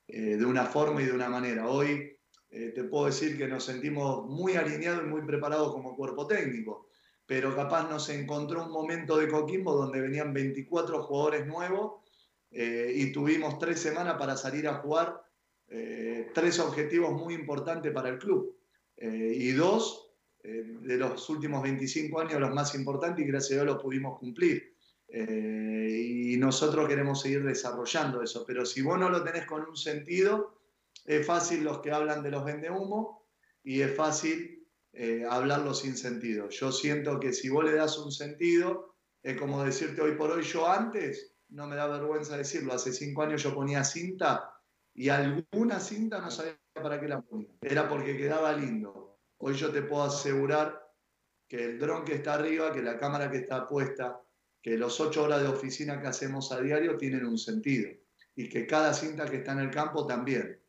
eh, 0.06 0.36
de 0.36 0.46
una 0.46 0.66
forma 0.66 1.02
y 1.02 1.06
de 1.06 1.14
una 1.14 1.30
manera. 1.30 1.70
Hoy 1.70 2.12
eh, 2.50 2.74
te 2.76 2.84
puedo 2.84 3.06
decir 3.06 3.38
que 3.38 3.48
nos 3.48 3.64
sentimos 3.64 4.26
muy 4.26 4.56
alineados 4.56 5.06
y 5.06 5.08
muy 5.08 5.22
preparados 5.22 5.72
como 5.72 5.96
cuerpo 5.96 6.28
técnico, 6.28 6.90
pero 7.26 7.56
capaz 7.56 7.90
nos 7.90 8.10
encontró 8.10 8.66
un 8.66 8.72
momento 8.74 9.16
de 9.16 9.30
Coquimbo 9.30 9.78
donde 9.78 10.02
venían 10.02 10.34
24 10.34 11.04
jugadores 11.04 11.48
nuevos 11.48 12.02
y 12.54 13.14
tuvimos 13.14 13.58
tres 13.60 13.80
semanas 13.80 14.18
para 14.20 14.36
salir 14.36 14.68
a 14.68 14.74
jugar 14.74 15.22
tres 16.34 16.60
objetivos 16.60 17.14
muy 17.14 17.34
importantes 17.34 17.92
para 17.94 18.10
el 18.10 18.18
club. 18.18 18.58
y 18.98 19.52
dos 19.52 20.12
de 20.44 20.98
los 20.98 21.30
últimos 21.30 21.62
25 21.64 22.20
años 22.20 22.42
los 22.42 22.54
más 22.54 22.76
importantes 22.76 23.24
y 23.24 23.28
gracias 23.28 23.52
a 23.52 23.64
Dios 23.64 23.76
los 23.76 23.82
pudimos 23.82 24.20
cumplir. 24.20 24.72
Eh, 25.14 26.32
y 26.34 26.38
nosotros 26.38 26.88
queremos 26.88 27.22
seguir 27.22 27.44
desarrollando 27.44 28.22
eso. 28.22 28.46
Pero 28.46 28.66
si 28.66 28.82
vos 28.82 28.98
no 28.98 29.10
lo 29.10 29.24
tenés 29.24 29.46
con 29.46 29.68
un 29.68 29.76
sentido, 29.76 30.58
es 31.06 31.26
fácil 31.26 31.64
los 31.64 31.80
que 31.80 31.92
hablan 31.92 32.24
de 32.24 32.32
los 32.32 32.44
humo 32.72 33.28
y 33.64 33.82
es 33.82 33.94
fácil 33.96 34.66
eh, 34.94 35.26
hablarlo 35.30 35.74
sin 35.74 35.98
sentido. 35.98 36.50
Yo 36.50 36.72
siento 36.72 37.20
que 37.20 37.34
si 37.34 37.50
vos 37.50 37.66
le 37.66 37.74
das 37.74 37.98
un 37.98 38.12
sentido, 38.12 38.96
es 39.22 39.38
como 39.38 39.64
decirte 39.64 40.02
hoy 40.02 40.16
por 40.16 40.32
hoy, 40.32 40.44
yo 40.44 40.68
antes, 40.68 41.36
no 41.50 41.68
me 41.68 41.76
da 41.76 41.88
vergüenza 41.88 42.38
decirlo, 42.38 42.74
hace 42.74 42.94
cinco 42.94 43.24
años 43.24 43.44
yo 43.44 43.54
ponía 43.54 43.84
cinta 43.84 44.51
y 44.94 45.10
alguna 45.10 45.80
cinta 45.80 46.20
no 46.20 46.30
sabía 46.32 46.60
para 46.74 47.00
qué 47.00 47.08
la 47.08 47.22
ponía. 47.22 47.50
Era 47.62 47.88
porque 47.88 48.18
quedaba 48.18 48.54
lindo. 48.54 49.20
Hoy 49.38 49.56
yo 49.56 49.72
te 49.72 49.82
puedo 49.82 50.04
asegurar 50.04 50.82
que 51.48 51.66
el 51.66 51.80
dron 51.80 52.06
que 52.06 52.16
está 52.16 52.36
arriba, 52.36 52.72
que 52.72 52.82
la 52.82 52.98
cámara 52.98 53.30
que 53.30 53.38
está 53.38 53.68
puesta, 53.68 54.22
que 54.62 54.78
los 54.78 55.00
ocho 55.00 55.24
horas 55.24 55.42
de 55.42 55.48
oficina 55.48 56.00
que 56.02 56.08
hacemos 56.08 56.52
a 56.52 56.62
diario 56.62 56.98
tienen 56.98 57.26
un 57.26 57.38
sentido 57.38 57.90
y 58.36 58.48
que 58.48 58.68
cada 58.68 58.94
cinta 58.94 59.26
que 59.26 59.38
está 59.38 59.54
en 59.54 59.60
el 59.60 59.72
campo 59.72 60.06
también. 60.06 60.62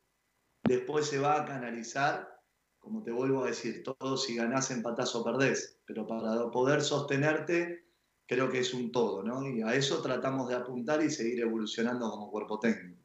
Después 0.65 1.07
se 1.07 1.19
va 1.19 1.41
a 1.41 1.45
canalizar, 1.45 2.41
como 2.79 3.03
te 3.03 3.13
vuelvo 3.13 3.45
a 3.45 3.49
decir, 3.49 3.83
todo 3.83 4.17
si 4.17 4.37
ganás, 4.37 4.71
empatás 4.71 5.15
o 5.15 5.25
perdés, 5.25 5.81
pero 5.85 6.07
para 6.07 6.51
poder 6.51 6.83
sostenerte 6.83 7.87
creo 8.27 8.49
que 8.49 8.61
es 8.61 8.73
un 8.73 8.91
todo, 8.91 9.23
¿no? 9.23 9.47
Y 9.47 9.63
a 9.63 9.75
eso 9.75 10.01
tratamos 10.01 10.49
de 10.49 10.55
apuntar 10.55 11.03
y 11.03 11.11
seguir 11.11 11.41
evolucionando 11.41 12.11
como 12.11 12.31
cuerpo 12.31 12.59
técnico. 12.59 13.02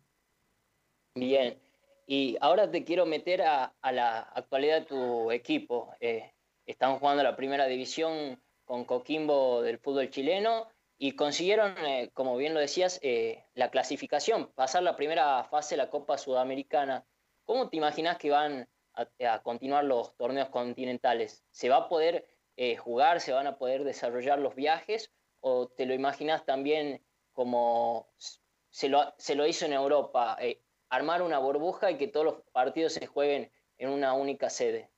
Bien, 1.19 1.59
y 2.05 2.37
ahora 2.41 2.69
te 2.69 2.83
quiero 2.83 3.05
meter 3.05 3.41
a, 3.41 3.73
la 3.91 4.19
actualidad 4.19 4.81
de 4.81 4.85
tu 4.85 5.31
equipo. 5.31 5.93
Eh, 5.99 6.31
están 6.65 6.99
jugando 6.99 7.23
la 7.23 7.35
primera 7.35 7.65
división 7.65 8.41
con 8.65 8.85
Coquimbo 8.85 9.61
del 9.63 9.79
fútbol 9.79 10.09
chileno 10.11 10.67
y 10.99 11.13
consiguieron, 11.13 11.75
eh, 11.85 12.11
como 12.13 12.37
bien 12.37 12.53
lo 12.53 12.59
decías, 12.59 12.99
eh, 13.01 13.45
la 13.55 13.71
clasificación, 13.71 14.51
pasar 14.53 14.83
la 14.83 14.95
primera 14.95 15.43
fase 15.45 15.75
de 15.75 15.83
la 15.83 15.89
Copa 15.89 16.17
Sudamericana. 16.17 17.05
¿Cómo 17.45 17.69
te 17.69 17.77
imaginas 17.77 18.17
que 18.17 18.29
van 18.29 18.67
a, 18.93 19.41
continuar 19.41 19.85
los 19.85 20.15
torneos 20.17 20.49
continentales? 20.49 21.43
¿Se 21.49 21.69
va 21.69 21.77
a 21.77 21.89
poder 21.89 22.27
eh, 22.57 22.75
jugar, 22.77 23.21
se 23.21 23.33
van 23.33 23.47
a 23.47 23.57
poder 23.57 23.83
desarrollar 23.83 24.39
los 24.39 24.55
viajes 24.55 25.11
o 25.39 25.67
te 25.67 25.85
lo 25.85 25.93
imaginas 25.93 26.45
también 26.45 27.03
como 27.33 28.07
se 28.69 28.89
lo, 28.89 29.13
se 29.17 29.35
lo 29.35 29.47
hizo 29.47 29.65
en 29.65 29.73
Europa, 29.73 30.37
armar 30.89 31.21
una 31.21 31.39
burbuja 31.39 31.91
y 31.91 31.97
que 31.97 32.07
todos 32.07 32.25
los 32.25 32.35
partidos 32.51 32.93
se 32.93 33.07
jueguen 33.07 33.51
en 33.77 33.89
una 33.89 34.13
única 34.13 34.49
sede? 34.49 34.89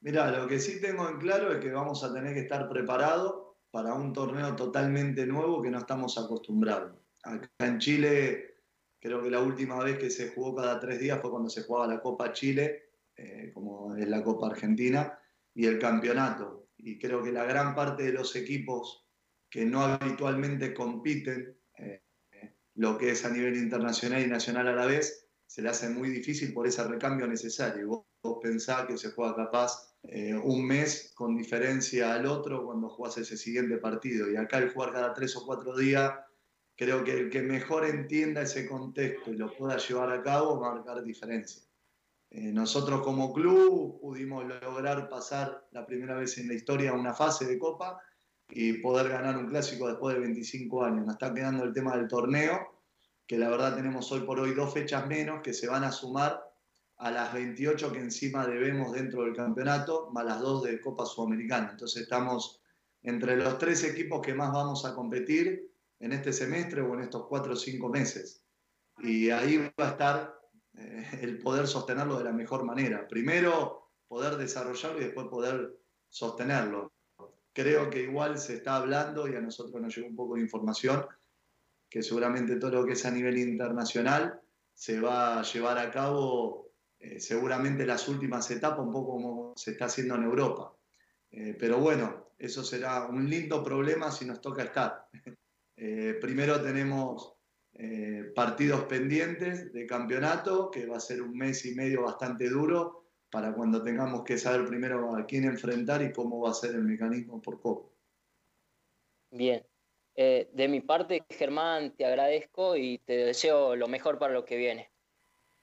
Mira, 0.00 0.30
lo 0.30 0.46
que 0.46 0.58
sí 0.58 0.80
tengo 0.80 1.08
en 1.08 1.18
claro 1.18 1.52
es 1.52 1.60
que 1.60 1.70
vamos 1.70 2.04
a 2.04 2.12
tener 2.12 2.34
que 2.34 2.40
estar 2.40 2.68
preparados 2.68 3.44
para 3.70 3.94
un 3.94 4.12
torneo 4.12 4.54
totalmente 4.54 5.26
nuevo 5.26 5.60
que 5.62 5.70
no 5.70 5.78
estamos 5.78 6.16
acostumbrados. 6.16 6.96
Acá 7.24 7.48
en 7.60 7.78
Chile, 7.78 8.58
creo 9.00 9.22
que 9.22 9.30
la 9.30 9.40
última 9.40 9.82
vez 9.82 9.98
que 9.98 10.10
se 10.10 10.28
jugó 10.28 10.54
cada 10.54 10.78
tres 10.78 11.00
días 11.00 11.20
fue 11.20 11.30
cuando 11.30 11.48
se 11.48 11.62
jugaba 11.62 11.86
la 11.86 12.00
Copa 12.00 12.32
Chile, 12.32 12.90
eh, 13.16 13.50
como 13.52 13.96
es 13.96 14.06
la 14.06 14.22
Copa 14.22 14.46
Argentina, 14.46 15.18
y 15.54 15.66
el 15.66 15.78
campeonato. 15.78 16.68
Y 16.76 16.98
creo 16.98 17.22
que 17.22 17.32
la 17.32 17.44
gran 17.44 17.74
parte 17.74 18.04
de 18.04 18.12
los 18.12 18.36
equipos 18.36 19.08
que 19.50 19.64
no 19.64 19.82
habitualmente 19.82 20.74
compiten, 20.74 21.58
eh, 21.78 22.03
lo 22.74 22.98
que 22.98 23.10
es 23.10 23.24
a 23.24 23.30
nivel 23.30 23.56
internacional 23.56 24.22
y 24.22 24.26
nacional 24.26 24.68
a 24.68 24.74
la 24.74 24.86
vez, 24.86 25.28
se 25.46 25.62
le 25.62 25.68
hace 25.68 25.88
muy 25.88 26.10
difícil 26.10 26.52
por 26.52 26.66
ese 26.66 26.82
recambio 26.84 27.26
necesario. 27.26 27.86
Vos, 27.88 28.06
vos 28.22 28.38
pensás 28.42 28.86
que 28.86 28.96
se 28.96 29.10
juega 29.12 29.36
capaz 29.36 29.94
eh, 30.02 30.34
un 30.34 30.66
mes 30.66 31.12
con 31.14 31.36
diferencia 31.36 32.12
al 32.12 32.26
otro 32.26 32.64
cuando 32.64 32.88
jugás 32.90 33.16
ese 33.18 33.36
siguiente 33.36 33.78
partido. 33.78 34.30
Y 34.30 34.36
acá 34.36 34.58
el 34.58 34.70
jugar 34.70 34.92
cada 34.92 35.14
tres 35.14 35.36
o 35.36 35.46
cuatro 35.46 35.76
días, 35.76 36.12
creo 36.76 37.04
que 37.04 37.12
el 37.12 37.30
que 37.30 37.42
mejor 37.42 37.86
entienda 37.86 38.42
ese 38.42 38.68
contexto 38.68 39.30
y 39.30 39.36
lo 39.36 39.54
pueda 39.56 39.78
llevar 39.78 40.10
a 40.10 40.22
cabo 40.22 40.60
va 40.60 40.72
a 40.72 40.74
marcar 40.74 41.02
diferencia. 41.02 41.62
Eh, 42.30 42.52
nosotros 42.52 43.02
como 43.02 43.32
club 43.32 44.00
pudimos 44.00 44.44
lograr 44.44 45.08
pasar 45.08 45.68
la 45.70 45.86
primera 45.86 46.16
vez 46.16 46.36
en 46.38 46.48
la 46.48 46.54
historia 46.54 46.92
una 46.92 47.14
fase 47.14 47.46
de 47.46 47.58
copa 47.58 48.00
y 48.50 48.74
poder 48.74 49.08
ganar 49.08 49.36
un 49.36 49.48
clásico 49.48 49.88
después 49.88 50.14
de 50.14 50.22
25 50.22 50.84
años. 50.84 51.06
Nos 51.06 51.14
está 51.14 51.32
quedando 51.32 51.64
el 51.64 51.72
tema 51.72 51.96
del 51.96 52.08
torneo, 52.08 52.82
que 53.26 53.38
la 53.38 53.48
verdad 53.48 53.76
tenemos 53.76 54.10
hoy 54.12 54.20
por 54.20 54.38
hoy 54.38 54.54
dos 54.54 54.72
fechas 54.72 55.06
menos 55.06 55.42
que 55.42 55.52
se 55.52 55.66
van 55.66 55.84
a 55.84 55.92
sumar 55.92 56.42
a 56.98 57.10
las 57.10 57.32
28 57.32 57.92
que 57.92 57.98
encima 57.98 58.46
debemos 58.46 58.92
dentro 58.92 59.24
del 59.24 59.34
campeonato, 59.34 60.10
más 60.12 60.24
las 60.24 60.40
dos 60.40 60.62
de 60.62 60.80
Copa 60.80 61.06
Sudamericana. 61.06 61.70
Entonces 61.72 62.02
estamos 62.02 62.60
entre 63.02 63.36
los 63.36 63.58
tres 63.58 63.84
equipos 63.84 64.20
que 64.20 64.34
más 64.34 64.52
vamos 64.52 64.84
a 64.84 64.94
competir 64.94 65.70
en 66.00 66.12
este 66.12 66.32
semestre 66.32 66.80
o 66.80 66.94
en 66.94 67.00
estos 67.00 67.26
cuatro 67.26 67.54
o 67.54 67.56
cinco 67.56 67.88
meses. 67.88 68.44
Y 68.98 69.30
ahí 69.30 69.58
va 69.58 69.88
a 69.88 69.90
estar 69.90 70.38
eh, 70.76 71.18
el 71.22 71.38
poder 71.38 71.66
sostenerlo 71.66 72.18
de 72.18 72.24
la 72.24 72.32
mejor 72.32 72.64
manera. 72.64 73.06
Primero, 73.08 73.90
poder 74.06 74.36
desarrollarlo 74.36 75.00
y 75.00 75.04
después 75.04 75.26
poder 75.28 75.76
sostenerlo. 76.08 76.92
Creo 77.54 77.88
que 77.88 78.02
igual 78.02 78.36
se 78.36 78.54
está 78.54 78.76
hablando 78.76 79.28
y 79.28 79.36
a 79.36 79.40
nosotros 79.40 79.80
nos 79.80 79.94
llegó 79.94 80.08
un 80.08 80.16
poco 80.16 80.34
de 80.34 80.40
información 80.40 81.06
que 81.88 82.02
seguramente 82.02 82.56
todo 82.56 82.72
lo 82.72 82.84
que 82.84 82.94
es 82.94 83.06
a 83.06 83.12
nivel 83.12 83.38
internacional 83.38 84.40
se 84.74 85.00
va 85.00 85.38
a 85.38 85.42
llevar 85.44 85.78
a 85.78 85.92
cabo 85.92 86.72
eh, 86.98 87.20
seguramente 87.20 87.86
las 87.86 88.08
últimas 88.08 88.50
etapas, 88.50 88.80
un 88.80 88.90
poco 88.90 89.12
como 89.12 89.52
se 89.54 89.70
está 89.70 89.84
haciendo 89.84 90.16
en 90.16 90.24
Europa. 90.24 90.74
Eh, 91.30 91.56
pero 91.56 91.78
bueno, 91.78 92.32
eso 92.36 92.64
será 92.64 93.06
un 93.06 93.30
lindo 93.30 93.62
problema 93.62 94.10
si 94.10 94.24
nos 94.24 94.40
toca 94.40 94.64
estar. 94.64 95.08
Eh, 95.76 96.18
primero 96.20 96.62
tenemos 96.62 97.34
partidos 98.32 98.84
pendientes 98.84 99.72
de 99.72 99.86
campeonato, 99.86 100.70
que 100.70 100.86
va 100.86 100.98
a 100.98 101.00
ser 101.00 101.20
un 101.20 101.36
mes 101.36 101.66
y 101.66 101.74
medio 101.74 102.04
bastante 102.04 102.48
duro 102.48 103.03
para 103.34 103.52
cuando 103.52 103.82
tengamos 103.82 104.22
que 104.22 104.38
saber 104.38 104.64
primero 104.68 105.16
a 105.16 105.26
quién 105.26 105.42
enfrentar 105.42 106.00
y 106.02 106.12
cómo 106.12 106.40
va 106.40 106.50
a 106.50 106.54
ser 106.54 106.76
el 106.76 106.84
mecanismo 106.84 107.42
por 107.42 107.60
copa. 107.60 107.88
Bien. 109.32 109.66
de 110.14 110.68
mi 110.68 110.80
parte, 110.80 111.24
Germán, 111.28 111.96
te 111.96 112.06
agradezco 112.06 112.76
y 112.76 112.98
te 112.98 113.16
deseo 113.16 113.74
lo 113.74 113.88
mejor 113.88 114.20
para 114.20 114.32
lo 114.32 114.44
que 114.44 114.56
viene. 114.56 114.88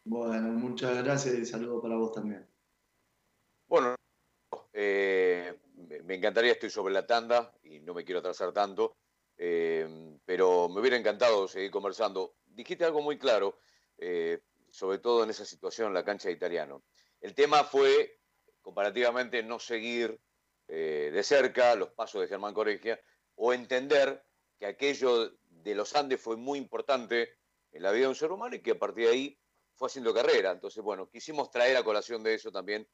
Bueno, 0.03 0.49
muchas 0.49 1.01
gracias 1.01 1.35
y 1.35 1.45
saludo 1.45 1.81
para 1.81 1.95
vos 1.95 2.11
también. 2.11 2.45
Bueno, 3.69 3.95
eh, 4.73 5.57
me 6.03 6.15
encantaría, 6.15 6.51
estoy 6.51 6.69
sobre 6.69 6.93
la 6.93 7.07
tanda 7.07 7.53
y 7.63 7.79
no 7.79 7.93
me 7.93 8.03
quiero 8.03 8.19
atrasar 8.19 8.51
tanto, 8.51 8.97
eh, 9.37 10.17
pero 10.25 10.67
me 10.67 10.81
hubiera 10.81 10.97
encantado 10.97 11.47
seguir 11.47 11.71
conversando. 11.71 12.35
Dijiste 12.47 12.83
algo 12.83 13.01
muy 13.01 13.17
claro, 13.17 13.59
eh, 13.97 14.41
sobre 14.69 14.97
todo 14.97 15.23
en 15.23 15.29
esa 15.29 15.45
situación 15.45 15.87
en 15.87 15.93
la 15.93 16.03
cancha 16.03 16.27
de 16.27 16.35
italiano. 16.35 16.83
El 17.21 17.33
tema 17.33 17.63
fue, 17.63 18.19
comparativamente, 18.61 19.41
no 19.43 19.59
seguir 19.59 20.19
de 20.67 21.21
cerca 21.23 21.75
los 21.75 21.89
pasos 21.89 22.21
de 22.21 22.27
Germán 22.29 22.53
Corregia 22.53 22.99
o 23.35 23.53
entender 23.53 24.23
que 24.57 24.65
aquello 24.67 25.33
de 25.41 25.75
los 25.75 25.95
Andes 25.95 26.21
fue 26.21 26.37
muy 26.37 26.59
importante 26.59 27.37
en 27.71 27.83
la 27.83 27.91
vida 27.91 28.03
de 28.03 28.09
un 28.09 28.15
ser 28.15 28.31
humano 28.31 28.55
y 28.55 28.61
que 28.61 28.71
a 28.71 28.79
partir 28.79 29.07
de 29.07 29.11
ahí 29.11 29.39
fue 29.75 29.87
haciendo 29.87 30.13
carrera. 30.13 30.51
Entonces, 30.51 30.83
bueno, 30.83 31.09
quisimos 31.09 31.49
traer 31.49 31.77
a 31.77 31.83
colación 31.83 32.23
de 32.23 32.35
eso 32.35 32.51
también 32.51 32.87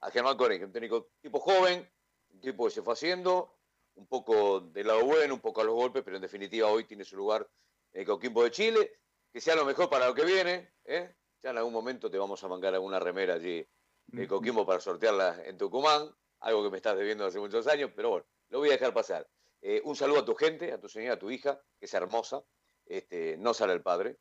a 0.00 0.10
Germán 0.10 0.36
Correa, 0.36 0.66
un 0.66 0.72
técnico 0.72 1.12
tipo 1.20 1.38
joven, 1.38 1.88
un 2.30 2.40
tipo 2.40 2.64
que 2.64 2.70
se 2.72 2.82
fue 2.82 2.94
haciendo, 2.94 3.56
un 3.94 4.06
poco 4.06 4.60
del 4.60 4.88
lado 4.88 5.04
bueno, 5.04 5.34
un 5.34 5.40
poco 5.40 5.60
a 5.60 5.64
los 5.64 5.74
golpes, 5.74 6.02
pero 6.02 6.16
en 6.16 6.22
definitiva 6.22 6.68
hoy 6.68 6.84
tiene 6.84 7.04
su 7.04 7.16
lugar 7.16 7.48
en 7.92 8.00
el 8.00 8.06
Coquimbo 8.06 8.42
de 8.42 8.50
Chile. 8.50 8.98
Que 9.32 9.40
sea 9.40 9.54
lo 9.54 9.64
mejor 9.64 9.88
para 9.88 10.08
lo 10.08 10.14
que 10.14 10.24
viene. 10.24 10.74
¿eh? 10.84 11.14
Ya 11.42 11.50
en 11.50 11.58
algún 11.58 11.72
momento 11.72 12.10
te 12.10 12.18
vamos 12.18 12.42
a 12.44 12.48
mancar 12.48 12.74
alguna 12.74 13.00
remera 13.00 13.34
allí 13.34 13.66
en 14.12 14.26
Coquimbo 14.26 14.64
para 14.64 14.80
sortearla 14.80 15.42
en 15.44 15.58
Tucumán, 15.58 16.10
algo 16.40 16.62
que 16.62 16.70
me 16.70 16.76
estás 16.76 16.96
debiendo 16.96 17.24
hace 17.24 17.38
muchos 17.38 17.66
años, 17.66 17.90
pero 17.94 18.10
bueno, 18.10 18.26
lo 18.50 18.58
voy 18.58 18.68
a 18.68 18.72
dejar 18.72 18.92
pasar. 18.94 19.28
Eh, 19.60 19.80
un 19.84 19.96
saludo 19.96 20.20
a 20.20 20.24
tu 20.24 20.34
gente, 20.34 20.72
a 20.72 20.80
tu 20.80 20.88
señora, 20.88 21.14
a 21.14 21.18
tu 21.18 21.30
hija, 21.30 21.60
que 21.78 21.86
es 21.86 21.94
hermosa. 21.94 22.42
Este, 22.84 23.36
no 23.38 23.54
sale 23.54 23.72
el 23.72 23.82
padre, 23.82 24.18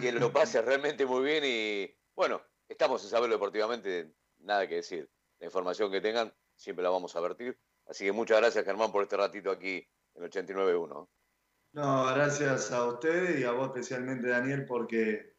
que 0.00 0.12
lo 0.12 0.32
pase 0.32 0.62
realmente 0.62 1.04
muy 1.04 1.24
bien 1.24 1.44
y 1.44 1.94
bueno, 2.14 2.42
estamos 2.68 3.02
en 3.02 3.10
Saberlo 3.10 3.34
Deportivamente, 3.34 4.14
nada 4.38 4.68
que 4.68 4.76
decir. 4.76 5.10
La 5.40 5.46
información 5.46 5.90
que 5.90 6.00
tengan 6.00 6.32
siempre 6.56 6.84
la 6.84 6.90
vamos 6.90 7.16
a 7.16 7.20
vertir. 7.20 7.58
Así 7.86 8.04
que 8.04 8.12
muchas 8.12 8.38
gracias 8.38 8.64
Germán 8.64 8.92
por 8.92 9.02
este 9.02 9.16
ratito 9.16 9.50
aquí 9.50 9.86
en 10.14 10.22
89.1. 10.24 11.08
No, 11.72 12.06
gracias 12.14 12.70
a 12.70 12.86
ustedes 12.86 13.40
y 13.40 13.44
a 13.44 13.52
vos 13.52 13.68
especialmente 13.68 14.28
Daniel 14.28 14.64
porque 14.66 15.31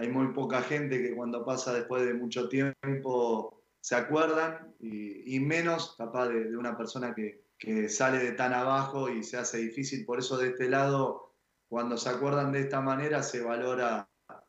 hay 0.00 0.08
muy 0.08 0.28
poca 0.28 0.62
gente 0.62 1.02
que 1.02 1.14
cuando 1.14 1.44
pasa 1.44 1.74
después 1.74 2.06
de 2.06 2.14
mucho 2.14 2.48
tiempo 2.48 3.62
se 3.80 3.96
acuerdan 3.96 4.74
y, 4.80 5.38
menos 5.40 5.94
capaz 5.96 6.28
de, 6.28 6.56
una 6.56 6.74
persona 6.74 7.14
que, 7.14 7.44
que 7.58 7.90
sale 7.90 8.18
de 8.18 8.32
tan 8.32 8.54
abajo 8.54 9.10
y 9.10 9.22
se 9.22 9.36
hace 9.36 9.58
difícil. 9.58 10.06
Por 10.06 10.18
eso 10.18 10.38
de 10.38 10.48
este 10.48 10.70
lado 10.70 11.34
cuando 11.68 11.98
se 11.98 12.08
acuerdan 12.08 12.50
de 12.50 12.60
esta 12.60 12.80
manera 12.80 13.22
se 13.22 13.42
valora 13.42 14.08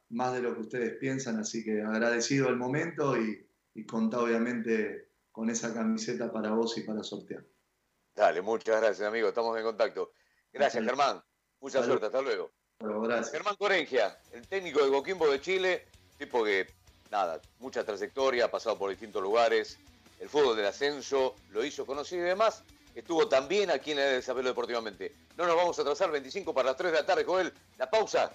más 0.09 0.33
de 0.33 0.41
lo 0.41 0.53
que 0.55 0.61
ustedes 0.61 0.97
piensan, 0.97 1.37
así 1.37 1.65
que 1.65 1.81
agradecido 1.81 2.47
el 2.47 2.55
momento 2.55 3.17
y, 3.17 3.45
y 3.73 3.85
contá 3.85 4.21
obviamente 4.21 5.09
con 5.33 5.49
esa 5.49 5.73
camiseta 5.73 6.31
para 6.31 6.51
vos 6.51 6.77
y 6.77 6.83
para 6.83 7.03
sortear. 7.03 7.45
Dale, 8.15 8.41
muchas 8.41 8.79
gracias 8.79 9.05
amigo, 9.05 9.27
estamos 9.27 9.57
en 9.57 9.63
contacto. 9.63 10.13
Gracias 10.53 10.85
Germán, 10.85 11.21
mucha 11.59 11.83
suerte, 11.83 12.05
hasta 12.05 12.21
luego. 12.21 12.51
Germán 13.31 13.55
Corengia, 13.57 14.17
el 14.31 14.47
técnico 14.47 14.83
de 14.83 14.89
Coquimbo 14.89 15.29
de 15.29 15.39
Chile, 15.39 15.85
tipo 16.17 16.43
que, 16.43 16.67
nada, 17.11 17.39
mucha 17.59 17.83
trayectoria, 17.83 18.45
ha 18.45 18.51
pasado 18.51 18.77
por 18.77 18.89
distintos 18.89 19.21
lugares, 19.21 19.77
el 20.19 20.29
fútbol 20.29 20.55
del 20.57 20.65
ascenso, 20.65 21.35
lo 21.51 21.63
hizo 21.63 21.85
conocido 21.85 22.23
y 22.23 22.29
demás, 22.29 22.63
estuvo 22.95 23.27
también 23.27 23.69
aquí 23.69 23.91
en 23.91 23.99
el 23.99 24.15
Desarrollo 24.15 24.49
Deportivamente. 24.49 25.13
No 25.37 25.45
nos 25.45 25.55
vamos 25.55 25.77
a 25.77 25.81
atrasar, 25.83 26.11
25 26.11 26.53
para 26.53 26.69
las 26.69 26.77
3 26.77 26.91
de 26.91 26.97
la 26.97 27.05
tarde, 27.05 27.23
Joel. 27.23 27.53
La 27.77 27.89
pausa. 27.89 28.33